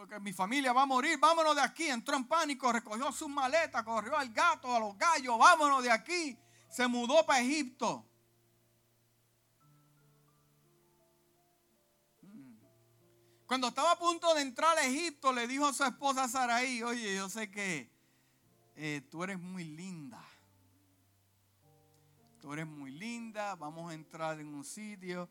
[0.09, 1.89] Que mi familia va a morir, vámonos de aquí.
[1.89, 6.39] Entró en pánico, recogió sus maletas, corrió al gato, a los gallos, vámonos de aquí.
[6.69, 8.05] Se mudó para Egipto.
[13.47, 17.15] Cuando estaba a punto de entrar a Egipto, le dijo a su esposa Saraí, oye,
[17.15, 17.89] yo sé que
[18.75, 20.23] eh, tú eres muy linda.
[22.41, 25.29] Tú eres muy linda, vamos a entrar en un sitio.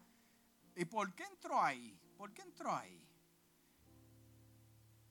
[0.75, 1.97] ¿Y por qué entró ahí?
[2.17, 3.04] ¿Por qué entró ahí?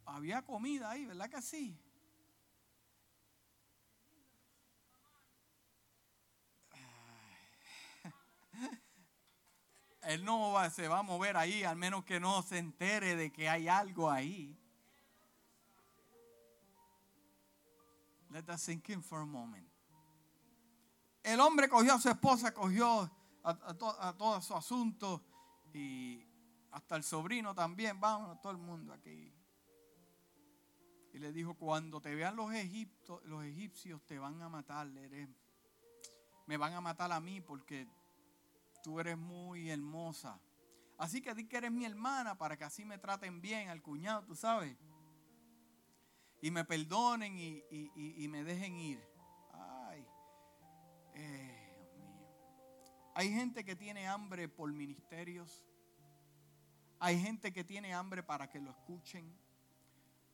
[0.06, 1.78] Había comida ahí, ¿verdad que sí?
[10.02, 13.32] él no va, se va a mover ahí, al menos que no se entere de
[13.32, 14.58] que hay algo ahí.
[18.30, 19.68] Let that sink in for a moment.
[21.22, 23.10] El hombre cogió a su esposa, cogió
[23.42, 25.24] a, todo su asunto
[25.72, 26.26] y
[26.70, 29.33] hasta el sobrino también, vamos, todo el mundo aquí.
[31.14, 34.88] Y le dijo, cuando te vean los, egiptos, los egipcios te van a matar,
[36.46, 37.86] me van a matar a mí porque
[38.82, 40.40] tú eres muy hermosa.
[40.98, 44.24] Así que di que eres mi hermana para que así me traten bien al cuñado,
[44.24, 44.76] tú sabes.
[46.42, 49.00] Y me perdonen y, me dejen ir.
[49.52, 50.04] Ay,
[51.14, 52.26] Dios mío.
[53.14, 55.64] Hay gente que tiene hambre por ministerios.
[56.98, 59.43] Hay gente que tiene hambre para que lo escuchen.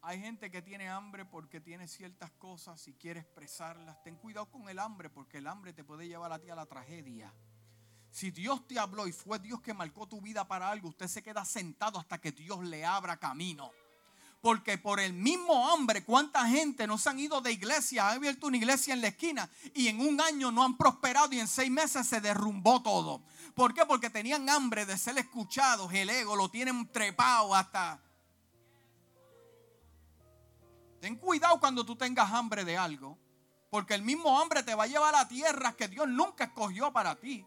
[0.02, 4.02] Hay gente que tiene hambre porque tiene ciertas cosas y quiere expresarlas.
[4.02, 6.64] Ten cuidado con el hambre porque el hambre te puede llevar a ti a la
[6.64, 7.34] tragedia.
[8.10, 11.22] Si Dios te habló y fue Dios que marcó tu vida para algo, usted se
[11.22, 13.70] queda sentado hasta que Dios le abra camino.
[14.40, 18.08] Porque por el mismo hambre, ¿cuánta gente no se han ido de iglesia?
[18.08, 21.40] Ha abierto una iglesia en la esquina y en un año no han prosperado y
[21.40, 23.22] en seis meses se derrumbó todo.
[23.54, 23.84] ¿Por qué?
[23.84, 25.92] Porque tenían hambre de ser escuchados.
[25.92, 28.00] El ego lo tienen trepado hasta.
[31.00, 33.18] Ten cuidado cuando tú tengas hambre de algo.
[33.70, 37.14] Porque el mismo hambre te va a llevar a tierras que Dios nunca escogió para
[37.14, 37.46] ti.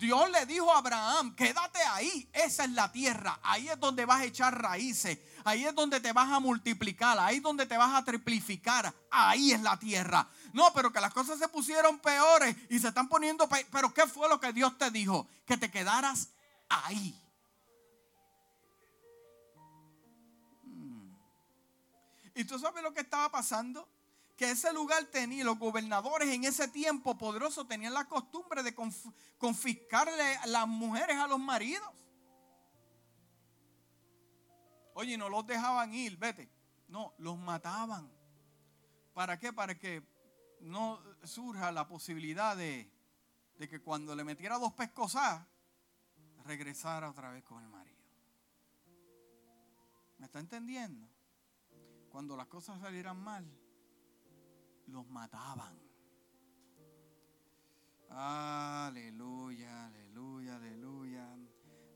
[0.00, 4.22] Dios le dijo a Abraham, quédate ahí, esa es la tierra, ahí es donde vas
[4.22, 7.94] a echar raíces, ahí es donde te vas a multiplicar, ahí es donde te vas
[7.94, 10.26] a triplificar, ahí es la tierra.
[10.54, 14.26] No, pero que las cosas se pusieron peores y se están poniendo, pero ¿qué fue
[14.30, 15.28] lo que Dios te dijo?
[15.44, 16.30] Que te quedaras
[16.70, 17.14] ahí.
[22.34, 23.88] ¿Y tú sabes lo que estaba pasando?
[24.40, 28.74] que ese lugar tenía, los gobernadores en ese tiempo poderoso tenían la costumbre de
[29.36, 31.86] confiscarle las mujeres a los maridos.
[34.94, 36.50] Oye, no los dejaban ir, vete.
[36.88, 38.10] No, los mataban.
[39.12, 39.52] ¿Para qué?
[39.52, 40.02] Para que
[40.60, 42.90] no surja la posibilidad de,
[43.58, 45.46] de que cuando le metiera dos pescosas,
[46.46, 48.00] regresara otra vez con el marido.
[50.16, 51.06] ¿Me está entendiendo?
[52.10, 53.44] Cuando las cosas salieran mal,
[54.86, 55.78] los mataban.
[58.10, 61.36] Aleluya, aleluya, aleluya.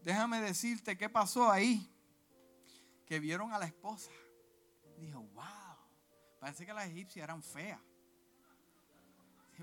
[0.02, 1.90] Déjame decirte qué pasó ahí.
[3.06, 4.10] Que vieron a la esposa.
[4.98, 5.76] Dijo, wow,
[6.38, 7.80] parece que las egipcias eran feas.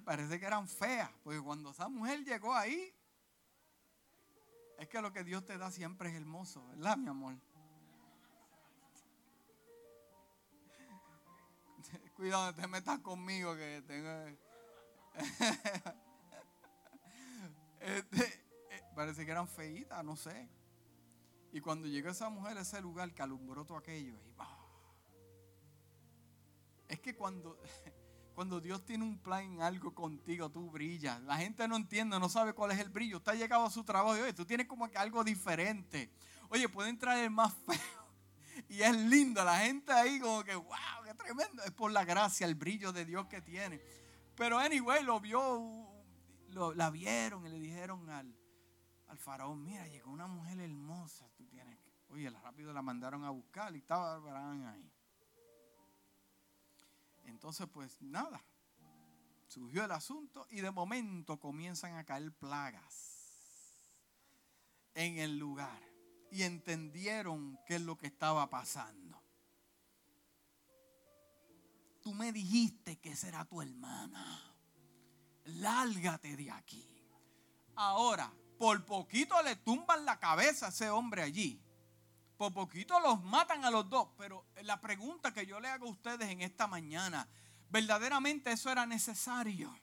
[0.04, 1.10] parece que eran feas.
[1.24, 2.94] Porque cuando esa mujer llegó ahí,
[4.78, 7.36] es que lo que Dios te da siempre es hermoso, ¿verdad, mi amor?
[12.22, 14.38] Cuidado, te metas conmigo que tengo...
[17.80, 18.24] Este,
[18.70, 20.48] eh, parece que eran feitas, no sé.
[21.52, 24.14] Y cuando llegó esa mujer a ese lugar que alumbró todo aquello,
[26.88, 27.58] es que cuando,
[28.36, 31.20] cuando Dios tiene un plan en algo contigo, tú brillas.
[31.24, 33.18] La gente no entiende, no sabe cuál es el brillo.
[33.18, 36.12] Usted ha llegado a su trabajo y oye, tú tienes como que algo diferente.
[36.50, 38.01] Oye, puede entrar el más feo
[38.70, 39.44] y es lindo.
[39.44, 41.64] La gente ahí como que, wow, qué tremendo.
[41.64, 43.82] Es por la gracia, el brillo de Dios que tiene.
[44.36, 45.88] Pero anyway, lo vio,
[46.50, 48.36] lo, la vieron y le dijeron al,
[49.08, 51.92] al faraón, mira, llegó una mujer hermosa, tú tienes que...
[52.10, 54.16] Oye, rápido la mandaron a buscar y estaba
[54.72, 54.92] ahí.
[57.26, 58.44] Entonces, pues nada,
[59.48, 63.22] surgió el asunto y de momento comienzan a caer plagas
[64.94, 65.91] en el lugar.
[66.32, 69.22] Y entendieron qué es lo que estaba pasando.
[72.02, 74.56] Tú me dijiste que será tu hermana.
[75.46, 76.88] Lárgate de aquí.
[77.76, 81.62] Ahora, por poquito le tumban la cabeza a ese hombre allí.
[82.38, 84.10] Por poquito los matan a los dos.
[84.18, 87.28] Pero la pregunta que yo le hago a ustedes en esta mañana
[87.72, 89.74] verdaderamente eso era necesario.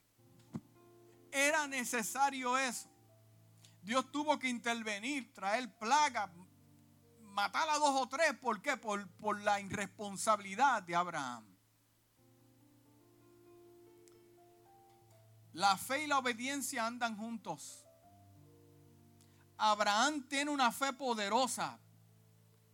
[1.32, 2.88] Era necesario eso.
[3.82, 6.30] Dios tuvo que intervenir, traer plaga,
[7.38, 8.36] matar a dos o tres.
[8.36, 8.76] ¿Por qué?
[8.76, 11.44] Por, por la irresponsabilidad de Abraham.
[15.52, 17.86] La fe y la obediencia andan juntos.
[19.56, 21.78] Abraham tiene una fe poderosa,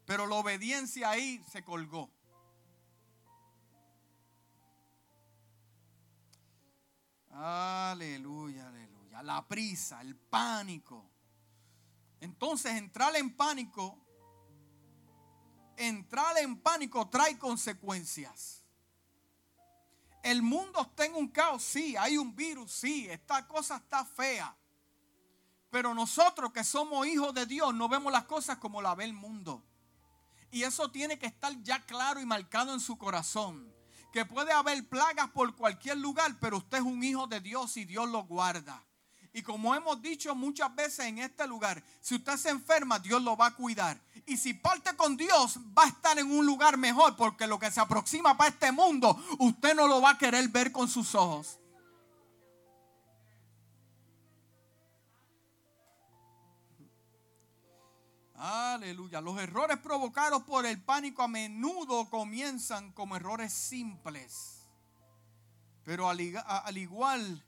[0.07, 2.11] pero la obediencia ahí se colgó.
[7.33, 9.23] Aleluya, aleluya.
[9.23, 11.11] La prisa, el pánico.
[12.21, 14.04] Entonces entrar en pánico,
[15.77, 18.63] entrar en pánico trae consecuencias.
[20.23, 24.57] El mundo está en un caos, sí, hay un virus, sí, esta cosa está fea.
[25.71, 29.13] Pero nosotros que somos hijos de Dios no vemos las cosas como la ve el
[29.13, 29.63] mundo.
[30.51, 33.75] Y eso tiene que estar ya claro y marcado en su corazón
[34.15, 37.85] que puede haber plagas por cualquier lugar, pero usted es un hijo de Dios y
[37.85, 38.81] Dios lo guarda.
[39.35, 43.37] Y como hemos dicho muchas veces en este lugar, si usted se enferma, Dios lo
[43.37, 44.01] va a cuidar.
[44.27, 47.71] Y si parte con Dios, va a estar en un lugar mejor, porque lo que
[47.73, 51.59] se aproxima para este mundo, usted no lo va a querer ver con sus ojos.
[58.37, 59.21] Aleluya.
[59.21, 64.69] Los errores provocados por el pánico a menudo comienzan como errores simples.
[65.83, 66.21] Pero al,
[66.77, 67.45] igual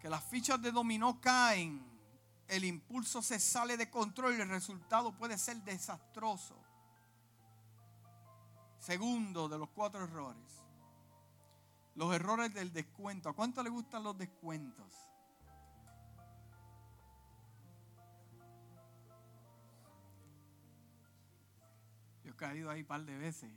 [0.00, 1.84] que las fichas de dominó caen,
[2.48, 6.56] el impulso se sale de control y el resultado puede ser desastroso.
[8.78, 10.64] Segundo de los cuatro errores.
[11.94, 13.28] Los errores del descuento.
[13.28, 15.10] ¿A cuánto le gustan los descuentos?
[22.40, 23.52] caído ahí un par de veces.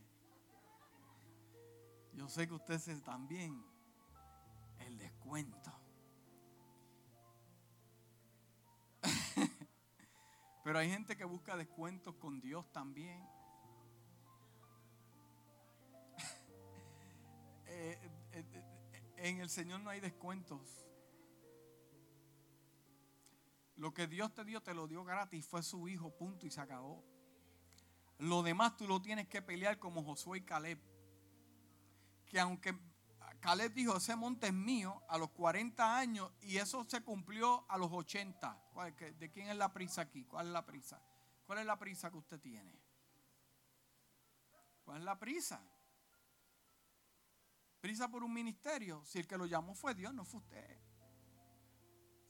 [2.11, 3.65] Yo sé que usted también
[4.79, 5.71] el descuento.
[10.63, 13.21] Pero hay gente que busca descuentos con Dios también.
[17.75, 17.99] Eh,
[18.33, 20.85] eh, eh, en el Señor no hay descuentos.
[23.77, 25.47] Lo que Dios te dio, te lo dio gratis.
[25.47, 27.03] Fue su hijo, punto, y se acabó.
[28.19, 30.79] Lo demás tú lo tienes que pelear como Josué y Caleb.
[32.27, 32.77] Que aunque
[33.43, 37.77] Caleb dijo, ese monte es mío a los 40 años y eso se cumplió a
[37.77, 38.71] los 80.
[39.19, 40.23] ¿De quién es la prisa aquí?
[40.23, 41.01] ¿Cuál es la prisa?
[41.45, 42.81] ¿Cuál es la prisa que usted tiene?
[44.85, 45.61] ¿Cuál es la prisa?
[47.81, 49.03] Prisa por un ministerio.
[49.03, 50.79] Si el que lo llamó fue Dios, no fue usted.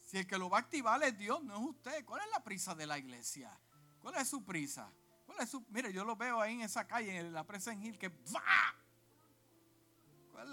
[0.02, 2.04] Si el que lo va a activar es Dios, no es usted.
[2.06, 3.56] ¿Cuál es la prisa de la iglesia?
[4.00, 4.92] ¿Cuál es su prisa?
[5.70, 8.83] Mire, yo lo veo ahí en esa calle, en la presa en Gil, que va.
[10.34, 10.52] ¿Cuál es,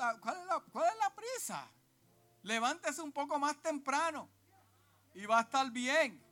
[0.99, 1.71] la, prisa?
[2.43, 4.29] Levántese un poco más temprano
[5.14, 6.23] y va a estar bien.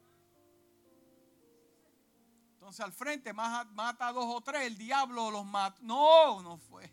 [2.53, 5.79] Entonces al frente mata a dos o tres, el diablo los mata.
[5.81, 6.93] No, no fue.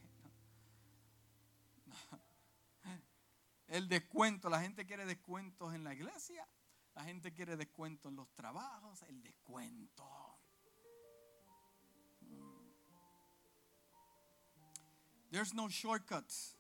[3.68, 6.48] El descuento, la gente quiere descuentos en la iglesia,
[6.93, 10.08] la gente quiere descuentos en los trabajos, el descuento.
[15.32, 16.55] There's no shortcuts.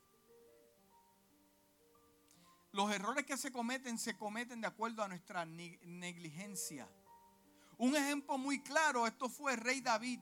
[2.71, 6.89] Los errores que se cometen se cometen de acuerdo a nuestra negligencia.
[7.77, 10.19] Un ejemplo muy claro, esto fue el rey David.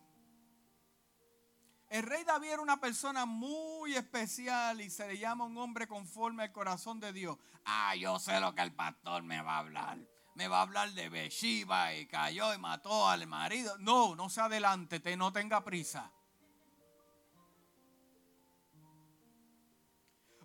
[1.90, 6.44] El rey David era una persona muy especial y se le llama un hombre conforme
[6.44, 7.38] al corazón de Dios.
[7.66, 9.98] Ah, yo sé lo que el pastor me va a hablar.
[10.36, 13.78] Me va a hablar de Beshiba y cayó y mató al marido.
[13.78, 16.12] No, no se adelante, no tenga prisa.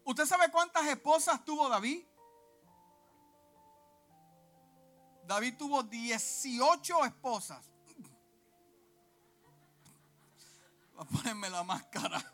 [0.08, 2.02] ¿Usted sabe cuántas esposas tuvo David?
[5.24, 7.70] David tuvo 18 esposas.
[10.94, 12.24] Voy a ponerme la máscara.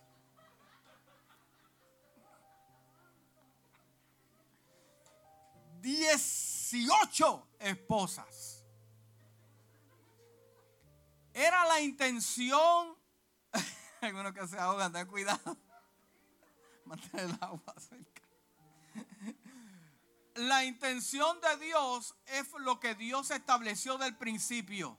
[5.81, 8.65] 18 esposas.
[11.33, 12.97] Era la intención,
[14.01, 15.59] algunos que se ahogan, ten cuidado,
[16.87, 18.23] mantener el agua cerca.
[20.35, 24.99] La intención de Dios es lo que Dios estableció del principio.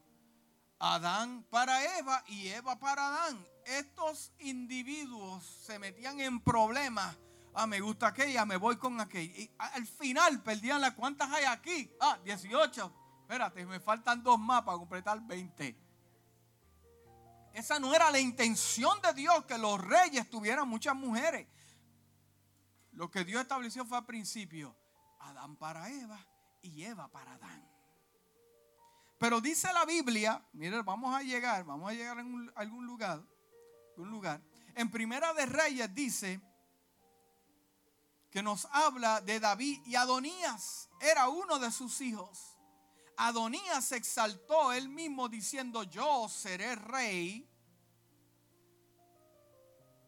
[0.80, 3.46] Adán para Eva y Eva para Adán.
[3.66, 7.18] Estos individuos se metían en problemas.
[7.54, 9.34] Ah, me gusta aquella, me voy con aquella.
[9.38, 11.92] Y al final perdían las cuántas hay aquí.
[12.00, 12.94] Ah, 18.
[13.22, 15.76] Espérate, me faltan dos más para completar 20.
[17.54, 21.48] Esa no era la intención de Dios que los reyes tuvieran muchas mujeres.
[22.96, 24.76] Lo que Dios estableció fue al principio.
[25.20, 26.26] Adán para Eva
[26.62, 27.70] y Eva para Adán.
[29.18, 33.22] Pero dice la Biblia, miren, vamos a llegar, vamos a llegar en algún lugar,
[33.98, 34.42] un lugar.
[34.76, 36.42] En Primera de Reyes dice
[38.30, 42.58] que nos habla de David y Adonías era uno de sus hijos.
[43.18, 47.50] Adonías se exaltó él mismo diciendo, yo seré rey.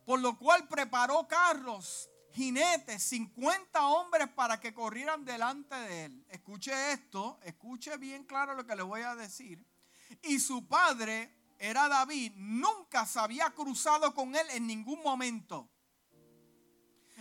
[0.06, 6.26] Por lo cual preparó carros jinetes, 50 hombres para que corrieran delante de él.
[6.30, 9.66] Escuche esto, escuche bien claro lo que le voy a decir.
[10.22, 15.68] Y su padre era David, nunca se había cruzado con él en ningún momento.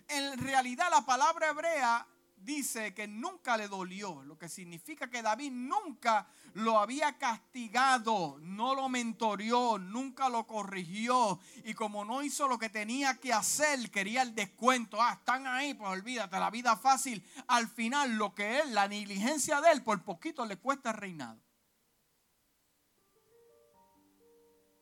[0.09, 2.07] En realidad la palabra hebrea
[2.47, 8.75] dice que nunca le dolió, lo que significa que David nunca lo había castigado, no
[8.75, 14.23] lo mentoreó, nunca lo corrigió y como no hizo lo que tenía que hacer, quería
[14.23, 15.03] el descuento.
[15.03, 17.23] Ah, están ahí, pues olvídate, la vida fácil.
[17.49, 21.41] Al final lo que es la negligencia de él, por poquito le cuesta el reinado.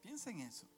[0.02, 0.68] Piensen eso.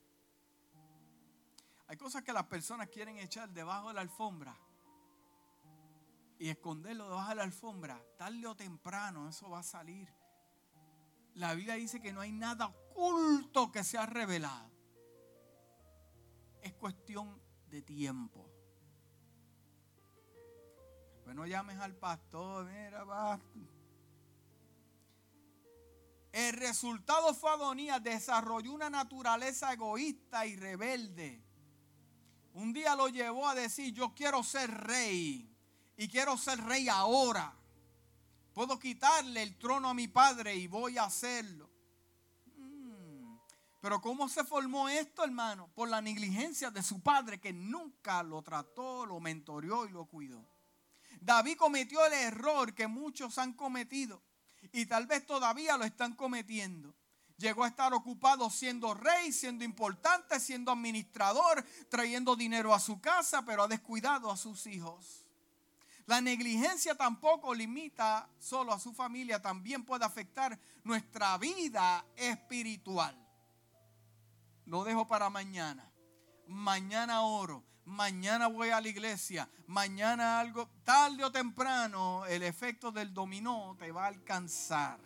[1.89, 4.57] Hay cosas que las personas quieren echar debajo de la alfombra
[6.39, 10.09] y esconderlo debajo de la alfombra, tarde o temprano eso va a salir.
[11.35, 14.71] La Biblia dice que no hay nada oculto que sea revelado.
[16.63, 18.51] Es cuestión de tiempo.
[21.25, 23.77] Pues no llames al pastor, mira, pastor.
[26.33, 31.43] El resultado fue Adonías desarrolló una naturaleza egoísta y rebelde.
[32.53, 35.56] Un día lo llevó a decir, yo quiero ser rey
[35.97, 37.53] y quiero ser rey ahora.
[38.53, 41.69] Puedo quitarle el trono a mi padre y voy a hacerlo.
[42.57, 43.37] Mm.
[43.81, 45.69] Pero ¿cómo se formó esto, hermano?
[45.75, 50.45] Por la negligencia de su padre que nunca lo trató, lo mentoreó y lo cuidó.
[51.21, 54.23] David cometió el error que muchos han cometido
[54.73, 56.95] y tal vez todavía lo están cometiendo.
[57.37, 63.45] Llegó a estar ocupado siendo rey, siendo importante, siendo administrador, trayendo dinero a su casa,
[63.45, 65.26] pero ha descuidado a sus hijos.
[66.07, 73.17] La negligencia tampoco limita solo a su familia, también puede afectar nuestra vida espiritual.
[74.67, 75.93] Lo dejo para mañana.
[76.47, 83.13] Mañana oro, mañana voy a la iglesia, mañana algo, tarde o temprano, el efecto del
[83.13, 85.01] dominó te va a alcanzar.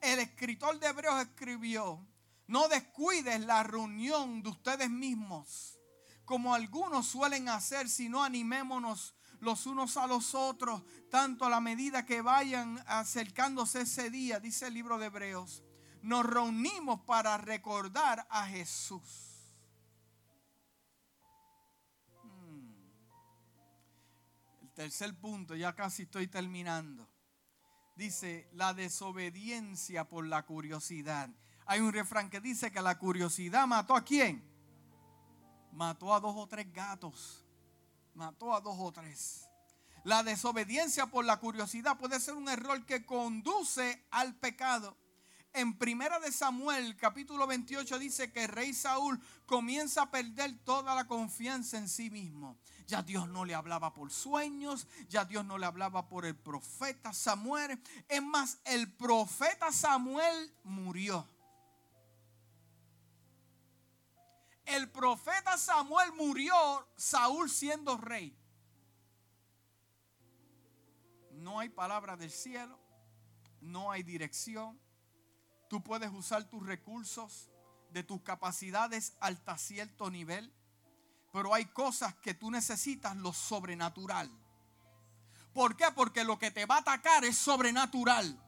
[0.00, 2.06] El escritor de Hebreos escribió,
[2.46, 5.80] no descuides la reunión de ustedes mismos,
[6.24, 12.04] como algunos suelen hacer, sino animémonos los unos a los otros, tanto a la medida
[12.04, 15.62] que vayan acercándose ese día, dice el libro de Hebreos,
[16.02, 19.54] nos reunimos para recordar a Jesús.
[22.22, 22.74] Hmm.
[24.62, 27.08] El tercer punto, ya casi estoy terminando.
[27.96, 31.30] Dice, la desobediencia por la curiosidad.
[31.66, 34.44] Hay un refrán que dice que la curiosidad mató a quién?
[35.72, 37.43] Mató a dos o tres gatos
[38.14, 39.48] mató a dos o tres.
[40.04, 44.96] La desobediencia por la curiosidad puede ser un error que conduce al pecado.
[45.54, 50.94] En Primera de Samuel, capítulo 28, dice que el rey Saúl comienza a perder toda
[50.94, 52.58] la confianza en sí mismo.
[52.86, 57.12] Ya Dios no le hablaba por sueños, ya Dios no le hablaba por el profeta
[57.12, 57.80] Samuel.
[58.08, 61.26] Es más, el profeta Samuel murió.
[64.66, 66.54] El profeta Samuel murió,
[66.96, 68.36] Saúl siendo rey.
[71.32, 72.78] No hay palabra del cielo,
[73.60, 74.80] no hay dirección.
[75.68, 77.50] Tú puedes usar tus recursos
[77.90, 80.52] de tus capacidades hasta cierto nivel,
[81.32, 84.30] pero hay cosas que tú necesitas lo sobrenatural.
[85.52, 85.86] ¿Por qué?
[85.94, 88.40] Porque lo que te va a atacar es sobrenatural.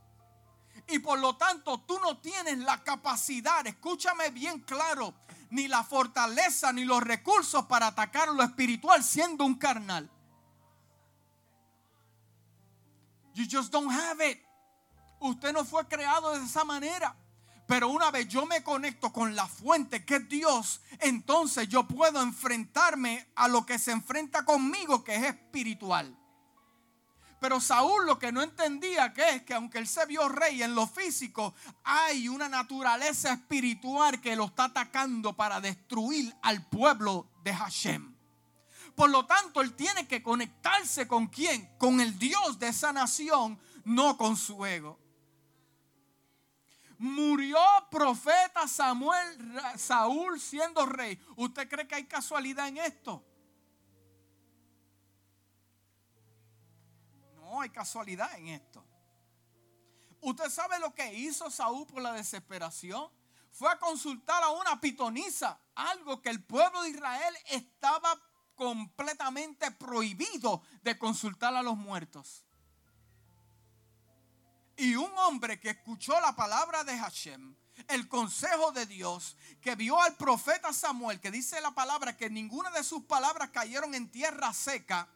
[0.88, 5.14] Y por lo tanto tú no tienes la capacidad, escúchame bien claro,
[5.50, 10.10] ni la fortaleza, ni los recursos para atacar lo espiritual siendo un carnal.
[13.34, 14.38] You just don't have it.
[15.20, 17.14] Usted no fue creado de esa manera.
[17.66, 22.22] Pero una vez yo me conecto con la fuente que es Dios, entonces yo puedo
[22.22, 26.16] enfrentarme a lo que se enfrenta conmigo, que es espiritual.
[27.40, 30.74] Pero Saúl lo que no entendía que es que aunque él se vio rey en
[30.74, 37.54] lo físico, hay una naturaleza espiritual que lo está atacando para destruir al pueblo de
[37.54, 38.16] Hashem.
[38.94, 41.68] Por lo tanto, él tiene que conectarse con quién?
[41.76, 44.98] Con el Dios de esa nación, no con su ego.
[46.98, 47.58] Murió
[47.90, 51.20] profeta Samuel, Saúl siendo rey.
[51.36, 53.22] ¿Usted cree que hay casualidad en esto?
[57.60, 58.84] Hay casualidad en esto.
[60.20, 63.10] ¿Usted sabe lo que hizo Saúl por la desesperación?
[63.52, 68.20] Fue a consultar a una pitonisa, algo que el pueblo de Israel estaba
[68.54, 72.44] completamente prohibido de consultar a los muertos.
[74.76, 77.56] Y un hombre que escuchó la palabra de Hashem,
[77.88, 82.70] el consejo de Dios, que vio al profeta Samuel, que dice la palabra que ninguna
[82.70, 85.08] de sus palabras cayeron en tierra seca.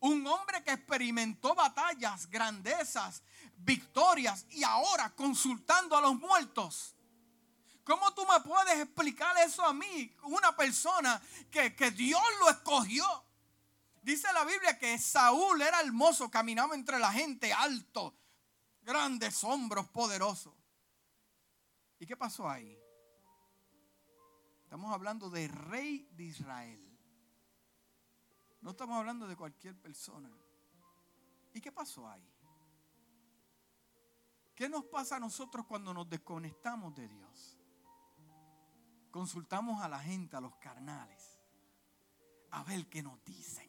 [0.00, 3.22] Un hombre que experimentó batallas, grandezas,
[3.56, 6.94] victorias y ahora consultando a los muertos.
[7.84, 10.14] ¿Cómo tú me puedes explicar eso a mí?
[10.24, 11.20] Una persona
[11.50, 13.04] que, que Dios lo escogió.
[14.02, 18.14] Dice la Biblia que Saúl era hermoso, caminaba entre la gente alto,
[18.82, 20.54] grandes hombros, poderosos.
[21.98, 22.78] ¿Y qué pasó ahí?
[24.62, 26.87] Estamos hablando de rey de Israel.
[28.60, 30.30] No estamos hablando de cualquier persona.
[31.54, 32.28] ¿Y qué pasó ahí?
[34.54, 37.58] ¿Qué nos pasa a nosotros cuando nos desconectamos de Dios?
[39.10, 41.40] consultamos a la gente, a los carnales,
[42.50, 43.68] a ver qué nos dicen.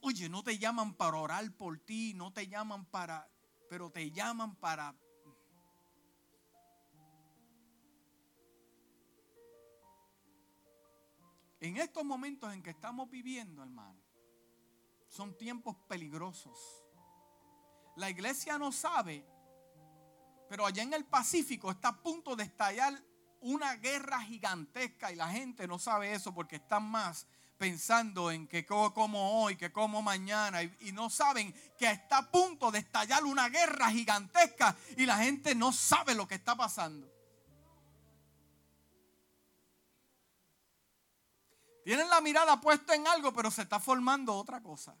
[0.00, 3.26] Oye, no te llaman para orar por ti, no te llaman para,
[3.68, 4.94] pero te llaman para...
[11.64, 13.98] En estos momentos en que estamos viviendo, hermano,
[15.08, 16.84] son tiempos peligrosos.
[17.96, 19.24] La iglesia no sabe,
[20.46, 23.02] pero allá en el Pacífico está a punto de estallar
[23.40, 28.66] una guerra gigantesca y la gente no sabe eso porque están más pensando en que
[28.66, 33.48] como hoy, que como mañana y, no saben que está a punto de estallar una
[33.48, 37.13] guerra gigantesca y la gente no sabe lo que está pasando.
[41.84, 44.96] Tienen la mirada puesta en algo, pero se está formando otra cosa.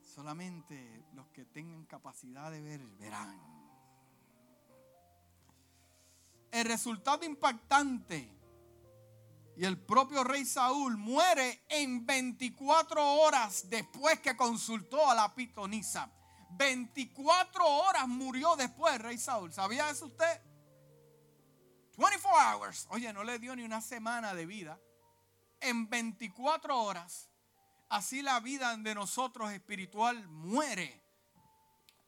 [0.00, 3.38] Solamente los que tengan capacidad de ver verán.
[6.50, 8.38] El resultado impactante.
[9.54, 16.10] Y el propio rey Saúl muere en 24 horas después que consultó a la pitonisa.
[16.52, 19.52] 24 horas murió después el rey Saúl.
[19.52, 20.51] ¿Sabía eso usted?
[21.96, 22.86] 24 hours.
[22.90, 24.78] Oye, no le dio ni una semana de vida.
[25.60, 27.28] En 24 horas
[27.92, 31.04] Así la vida de nosotros espiritual muere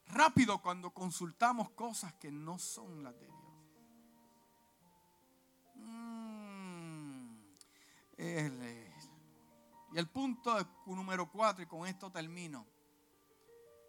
[0.06, 3.44] rápido cuando consultamos cosas que no son las de Dios.
[5.74, 7.36] Mm,
[8.16, 10.56] y el punto
[10.86, 12.66] número cuatro, y con esto termino.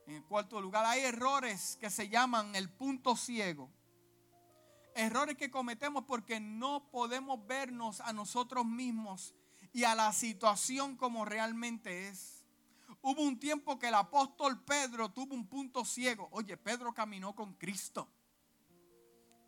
[0.05, 3.71] En el cuarto lugar, hay errores que se llaman el punto ciego.
[4.95, 9.35] Errores que cometemos porque no podemos vernos a nosotros mismos
[9.73, 12.45] y a la situación como realmente es.
[13.01, 16.29] Hubo un tiempo que el apóstol Pedro tuvo un punto ciego.
[16.31, 18.07] Oye, Pedro caminó con Cristo.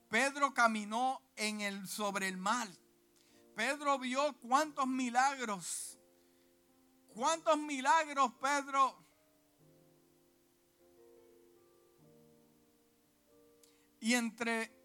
[0.09, 2.67] Pedro caminó en el sobre el mar.
[3.55, 5.97] Pedro vio cuántos milagros.
[7.15, 8.95] ¿Cuántos milagros Pedro?
[14.01, 14.76] Y entre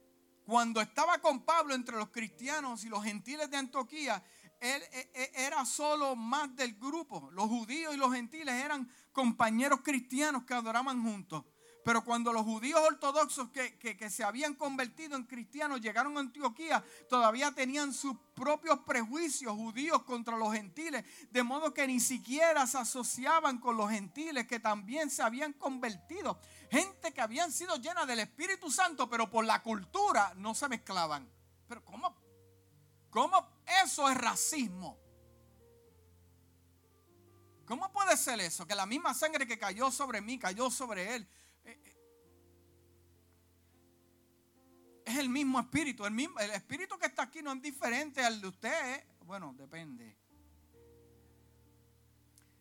[0.45, 4.23] cuando estaba con Pablo entre los cristianos y los gentiles de Antioquía,
[4.61, 7.31] él e, e, era solo más del grupo.
[7.33, 11.45] Los judíos y los gentiles eran compañeros cristianos que adoraban juntos.
[11.85, 16.85] Pero cuando los judíos ortodoxos que, que, se habían convertido en cristianos llegaron a Antioquía,
[17.09, 22.79] todavía tenían sus propios prejuicios judíos contra los gentiles, de modo que ni siquiera se
[22.79, 26.39] asociaban con los gentiles que también se habían convertido.
[26.71, 31.29] Gente que habían sido llenas del Espíritu Santo, pero por la cultura no se mezclaban.
[31.69, 32.15] Pero ¿cómo?
[33.11, 33.47] ¿Cómo
[33.83, 34.99] eso es racismo?
[37.67, 38.67] ¿Cómo puede ser eso?
[38.67, 41.29] Que la misma sangre que cayó sobre mí, cayó sobre él.
[45.05, 46.05] Es el mismo espíritu.
[46.05, 49.05] El, mismo, el espíritu que está aquí no es diferente al de usted.
[49.25, 50.17] Bueno, depende.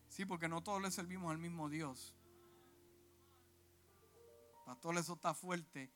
[0.08, 2.14] Sí, porque no todos le servimos al mismo Dios.
[4.66, 5.90] Pastor, eso está fuerte.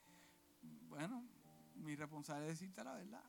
[0.89, 1.25] Bueno,
[1.75, 3.25] mi responsabilidad es decirte la verdad.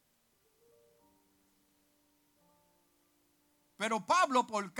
[3.78, 4.74] Pero Pablo, por,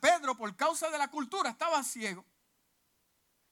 [0.00, 2.24] Pedro, por causa de la cultura, estaba ciego.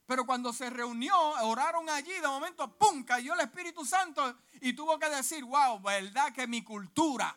[0.06, 4.98] Pero cuando se reunió, oraron allí, de momento, ¡pum!, cayó el Espíritu Santo y tuvo
[4.98, 7.36] que decir, wow, verdad que mi cultura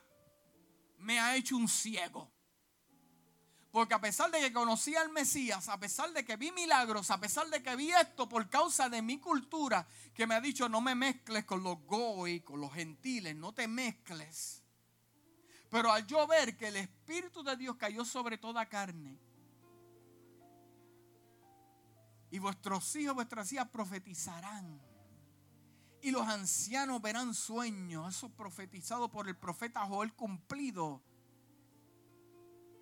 [0.98, 2.30] me ha hecho un ciego.
[3.72, 7.20] Porque a pesar de que conocí al Mesías, a pesar de que vi milagros, a
[7.20, 10.82] pesar de que vi esto por causa de mi cultura, que me ha dicho no
[10.82, 14.64] me mezcles con los goy, con los gentiles, no te mezcles.
[15.70, 19.20] Pero al yo ver que el Espíritu de Dios cayó sobre toda carne,
[22.30, 24.82] y vuestros hijos, vuestras hijas profetizarán.
[26.02, 31.02] Y los ancianos verán sueños, eso profetizado por el profeta Joel cumplido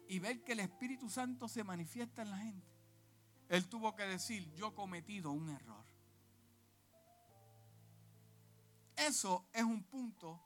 [0.07, 2.67] y ver que el Espíritu Santo se manifiesta en la gente,
[3.49, 5.85] él tuvo que decir, yo he cometido un error.
[8.95, 10.41] Eso es un punto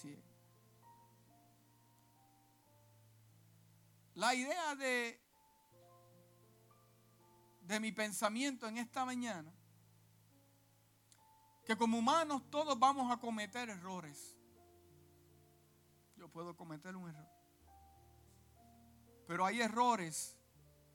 [0.00, 0.22] ciego.
[4.14, 5.20] La idea de,
[7.62, 9.52] de mi pensamiento en esta mañana,
[11.64, 14.36] que como humanos todos vamos a cometer errores.
[16.16, 17.30] Yo puedo cometer un error.
[19.26, 20.36] Pero hay errores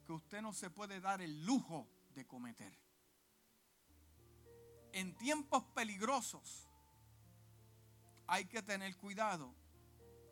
[0.05, 2.78] que usted no se puede dar el lujo de cometer.
[4.91, 6.68] En tiempos peligrosos
[8.28, 9.53] hay que tener cuidado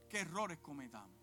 [0.10, 1.16] qué errores cometamos.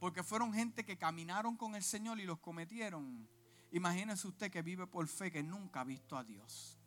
[0.00, 3.28] Porque fueron gente que caminaron con el Señor y los cometieron.
[3.74, 6.78] Imagínese usted que vive por fe que nunca ha visto a Dios.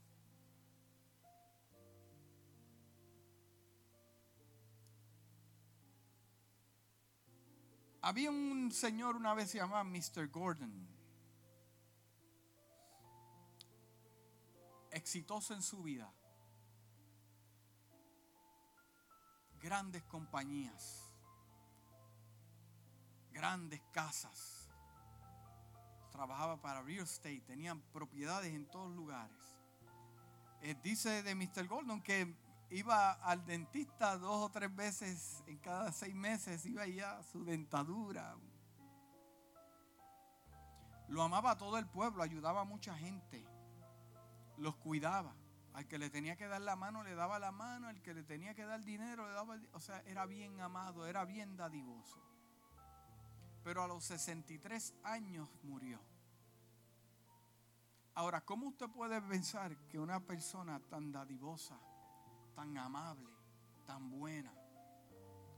[8.01, 10.29] Había un señor una vez se llamaba Mr.
[10.29, 10.87] Gordon.
[14.91, 16.09] Exitoso en su vida.
[19.59, 21.03] Grandes compañías.
[23.33, 24.56] Grandes casas.
[26.17, 27.41] Trabajaba para real estate.
[27.41, 29.37] Tenían propiedades en todos lugares.
[30.63, 31.67] Eh, dice de Mr.
[31.67, 32.35] Gordon que
[32.71, 38.35] iba al dentista dos o tres veces en cada seis meses, iba a su dentadura.
[41.07, 43.45] Lo amaba a todo el pueblo, ayudaba a mucha gente,
[44.57, 45.35] los cuidaba.
[45.75, 48.23] Al que le tenía que dar la mano, le daba la mano, al que le
[48.23, 52.19] tenía que dar dinero, le daba, o sea, era bien amado, era bien dadivoso.
[53.67, 55.99] Pero a los 63 años murió.
[58.13, 61.77] Ahora, ¿cómo usted puede pensar que una persona tan dadivosa,
[62.55, 63.29] tan amable,
[63.85, 64.53] tan buena,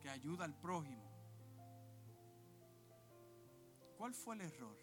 [0.02, 1.04] que ayuda al prójimo.
[3.96, 4.78] ¿Cuál fue el error?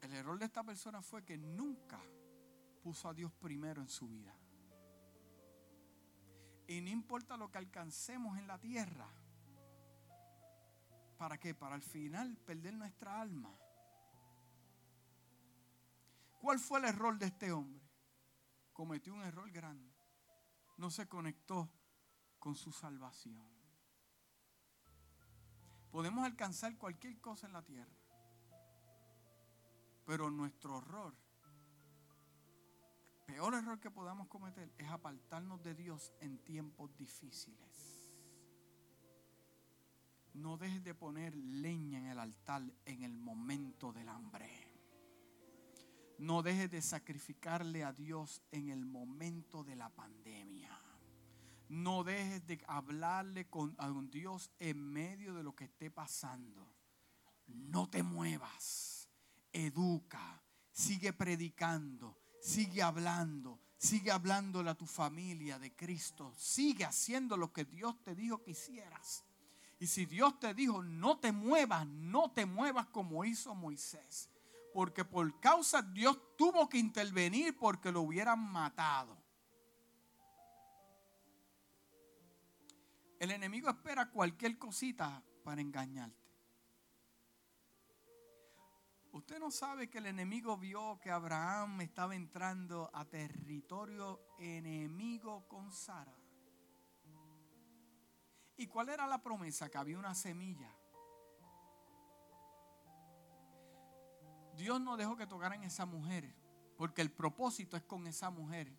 [0.00, 2.00] El error de esta persona fue que nunca
[2.84, 4.32] puso a Dios primero en su vida.
[6.68, 9.25] Y no importa lo que alcancemos en la tierra.
[11.16, 11.54] ¿Para qué?
[11.54, 13.56] Para al final perder nuestra alma.
[16.40, 17.86] ¿Cuál fue el error de este hombre?
[18.76, 19.90] cometió un error grande.
[20.76, 21.72] No se conectó
[22.38, 23.42] con su salvación.
[25.90, 27.96] Podemos alcanzar cualquier cosa en la tierra,
[30.04, 31.16] pero nuestro error,
[33.14, 37.95] el peor error que podamos cometer es apartarnos de Dios en tiempos difíciles.
[40.36, 44.50] No dejes de poner leña en el altar en el momento del hambre.
[46.18, 50.78] No dejes de sacrificarle a Dios en el momento de la pandemia.
[51.70, 56.70] No dejes de hablarle con, a Dios en medio de lo que esté pasando.
[57.46, 59.08] No te muevas.
[59.52, 60.42] Educa.
[60.70, 62.18] Sigue predicando.
[62.42, 63.58] Sigue hablando.
[63.78, 66.34] Sigue hablándole a tu familia de Cristo.
[66.36, 69.25] Sigue haciendo lo que Dios te dijo que hicieras.
[69.78, 74.30] Y si Dios te dijo, no te muevas, no te muevas como hizo Moisés
[74.76, 79.16] porque por causa Dios tuvo que intervenir porque lo hubieran matado.
[83.18, 86.30] El enemigo espera cualquier cosita para engañarte.
[89.12, 95.72] Usted no sabe que el enemigo vio que Abraham estaba entrando a territorio enemigo con
[95.72, 96.14] Sara.
[98.56, 99.68] ¿Y cuál era la promesa?
[99.68, 100.72] Que había una semilla.
[104.56, 106.34] Dios no dejó que tocaran esa mujer,
[106.76, 108.72] porque el propósito es con esa mujer.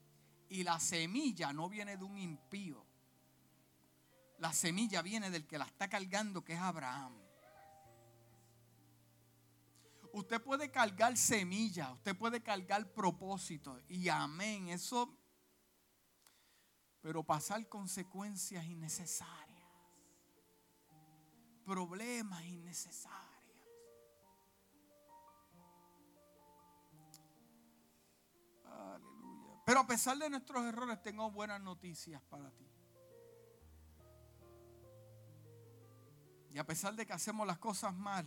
[0.49, 2.85] Y la semilla no viene de un impío.
[4.39, 7.13] La semilla viene del que la está cargando, que es Abraham.
[10.13, 13.79] Usted puede cargar semillas, usted puede cargar propósitos.
[13.87, 15.15] Y amén, eso.
[17.01, 19.56] Pero pasar consecuencias innecesarias.
[21.67, 23.27] Problemas innecesarios.
[28.63, 29.61] Aleluya.
[29.65, 32.65] Pero a pesar de nuestros errores, tengo buenas noticias para ti.
[36.51, 38.25] Y a pesar de que hacemos las cosas mal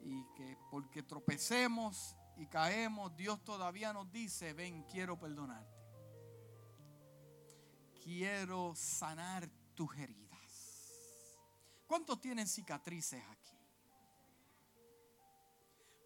[0.00, 5.78] y que porque tropecemos y caemos, Dios todavía nos dice, ven, quiero perdonarte.
[8.02, 10.31] Quiero sanar tus heridas.
[11.92, 13.54] ¿Cuántos tienen cicatrices aquí?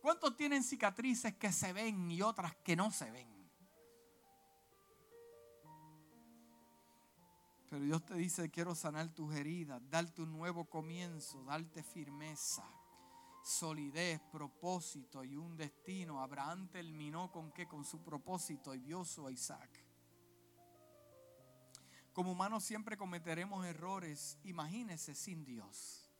[0.02, 3.48] ¿Cuántos tienen cicatrices que se ven y otras que no se ven?
[7.70, 12.68] Pero Dios te dice, quiero sanar tus heridas, darte un nuevo comienzo, darte firmeza,
[13.44, 16.20] solidez, propósito y un destino.
[16.20, 17.68] Abraham terminó con qué?
[17.68, 19.85] Con su propósito y vio a Isaac.
[22.16, 26.10] Como humanos siempre cometeremos errores, imagínese sin Dios.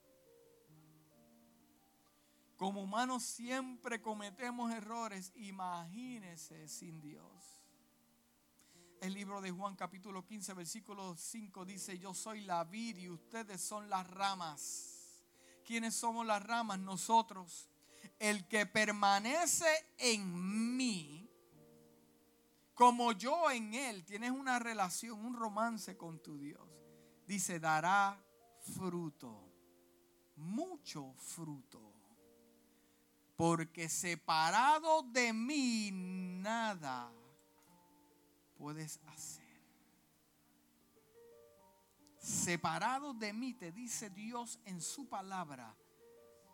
[2.58, 7.62] Como humanos siempre cometemos errores, imagínese sin Dios.
[9.00, 13.62] El libro de Juan capítulo 15 versículo 5 dice, yo soy la vid y ustedes
[13.62, 15.22] son las ramas.
[15.64, 16.78] ¿Quiénes somos las ramas?
[16.78, 17.70] Nosotros.
[18.18, 19.64] El que permanece
[19.96, 21.15] en mí,
[22.76, 26.60] como yo en él, tienes una relación, un romance con tu Dios.
[27.26, 28.22] Dice, dará
[28.60, 29.50] fruto,
[30.36, 31.94] mucho fruto.
[33.34, 37.10] Porque separado de mí nada
[38.58, 39.46] puedes hacer.
[42.18, 45.74] Separado de mí, te dice Dios en su palabra,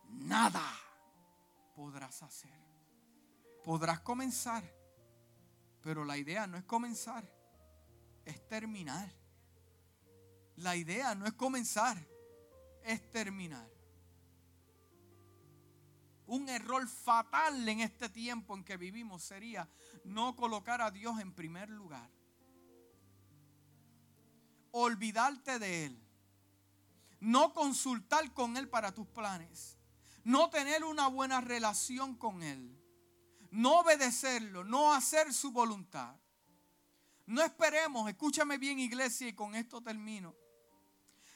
[0.09, 0.63] nada
[1.75, 2.63] podrás hacer.
[3.65, 4.63] Podrás comenzar,
[5.83, 7.29] pero la idea no es comenzar,
[8.25, 9.13] es terminar.
[10.57, 11.99] La idea no es comenzar,
[12.85, 13.69] es terminar.
[16.27, 19.69] Un error fatal en este tiempo en que vivimos sería
[20.05, 22.09] no colocar a Dios en primer lugar.
[24.71, 26.03] Olvidarte de Él.
[27.21, 29.77] No consultar con Él para tus planes.
[30.25, 32.82] No tener una buena relación con Él.
[33.53, 34.65] No obedecerlo.
[34.65, 36.17] No hacer su voluntad.
[37.27, 40.35] No esperemos, escúchame bien iglesia y con esto termino.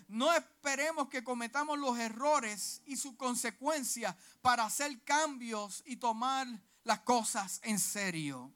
[0.08, 6.46] No esperemos que cometamos los errores y sus consecuencias para hacer cambios y tomar
[6.84, 8.52] las cosas en serio.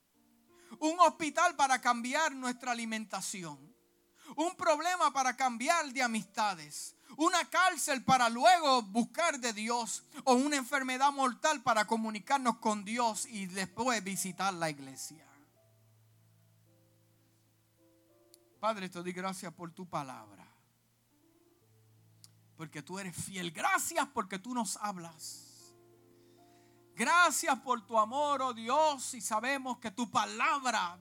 [0.79, 3.75] Un hospital para cambiar nuestra alimentación.
[4.37, 6.97] Un problema para cambiar de amistades.
[7.17, 10.05] Una cárcel para luego buscar de Dios.
[10.25, 15.27] O una enfermedad mortal para comunicarnos con Dios y después visitar la iglesia.
[18.61, 20.47] Padre, te doy gracias por tu palabra.
[22.57, 23.51] Porque tú eres fiel.
[23.53, 25.51] Gracias porque tú nos hablas.
[27.01, 30.99] Gracias por tu amor, oh Dios, y sabemos que tu palabra,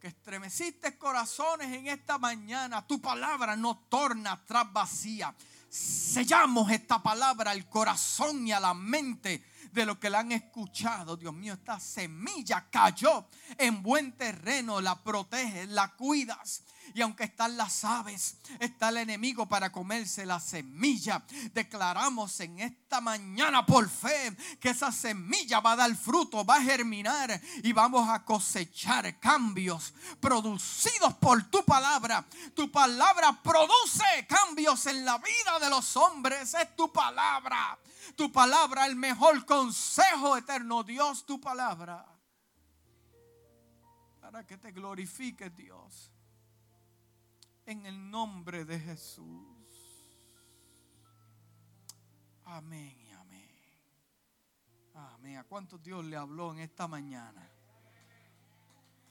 [0.00, 5.34] aunque estremeciste corazones en esta mañana, tu palabra no torna atrás vacía.
[5.68, 11.18] Sellamos esta palabra al corazón y a la mente de lo que la han escuchado.
[11.18, 13.26] Dios mío, esta semilla cayó
[13.58, 16.62] en buen terreno, la proteges, la cuidas
[16.94, 21.22] y aunque están las aves, está el enemigo para comerse la semilla.
[21.52, 26.62] Declaramos en esta mañana por fe que esa semilla va a dar fruto, va a
[26.62, 32.26] germinar y vamos a cosechar cambios producidos por tu palabra.
[32.54, 36.54] Tu palabra produce cambios en la vida de los hombres.
[36.54, 37.78] Es tu palabra.
[38.16, 40.82] Tu palabra, el mejor consejo eterno.
[40.82, 42.06] Dios, tu palabra.
[44.20, 46.10] Para que te glorifique Dios
[47.70, 49.46] en el nombre de Jesús.
[52.44, 53.48] Amén y amén.
[54.94, 55.36] Amén.
[55.36, 57.48] ¿A cuántos Dios le habló en esta mañana?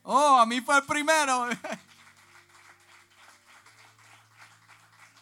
[0.03, 1.47] Oh, a mí fue el primero.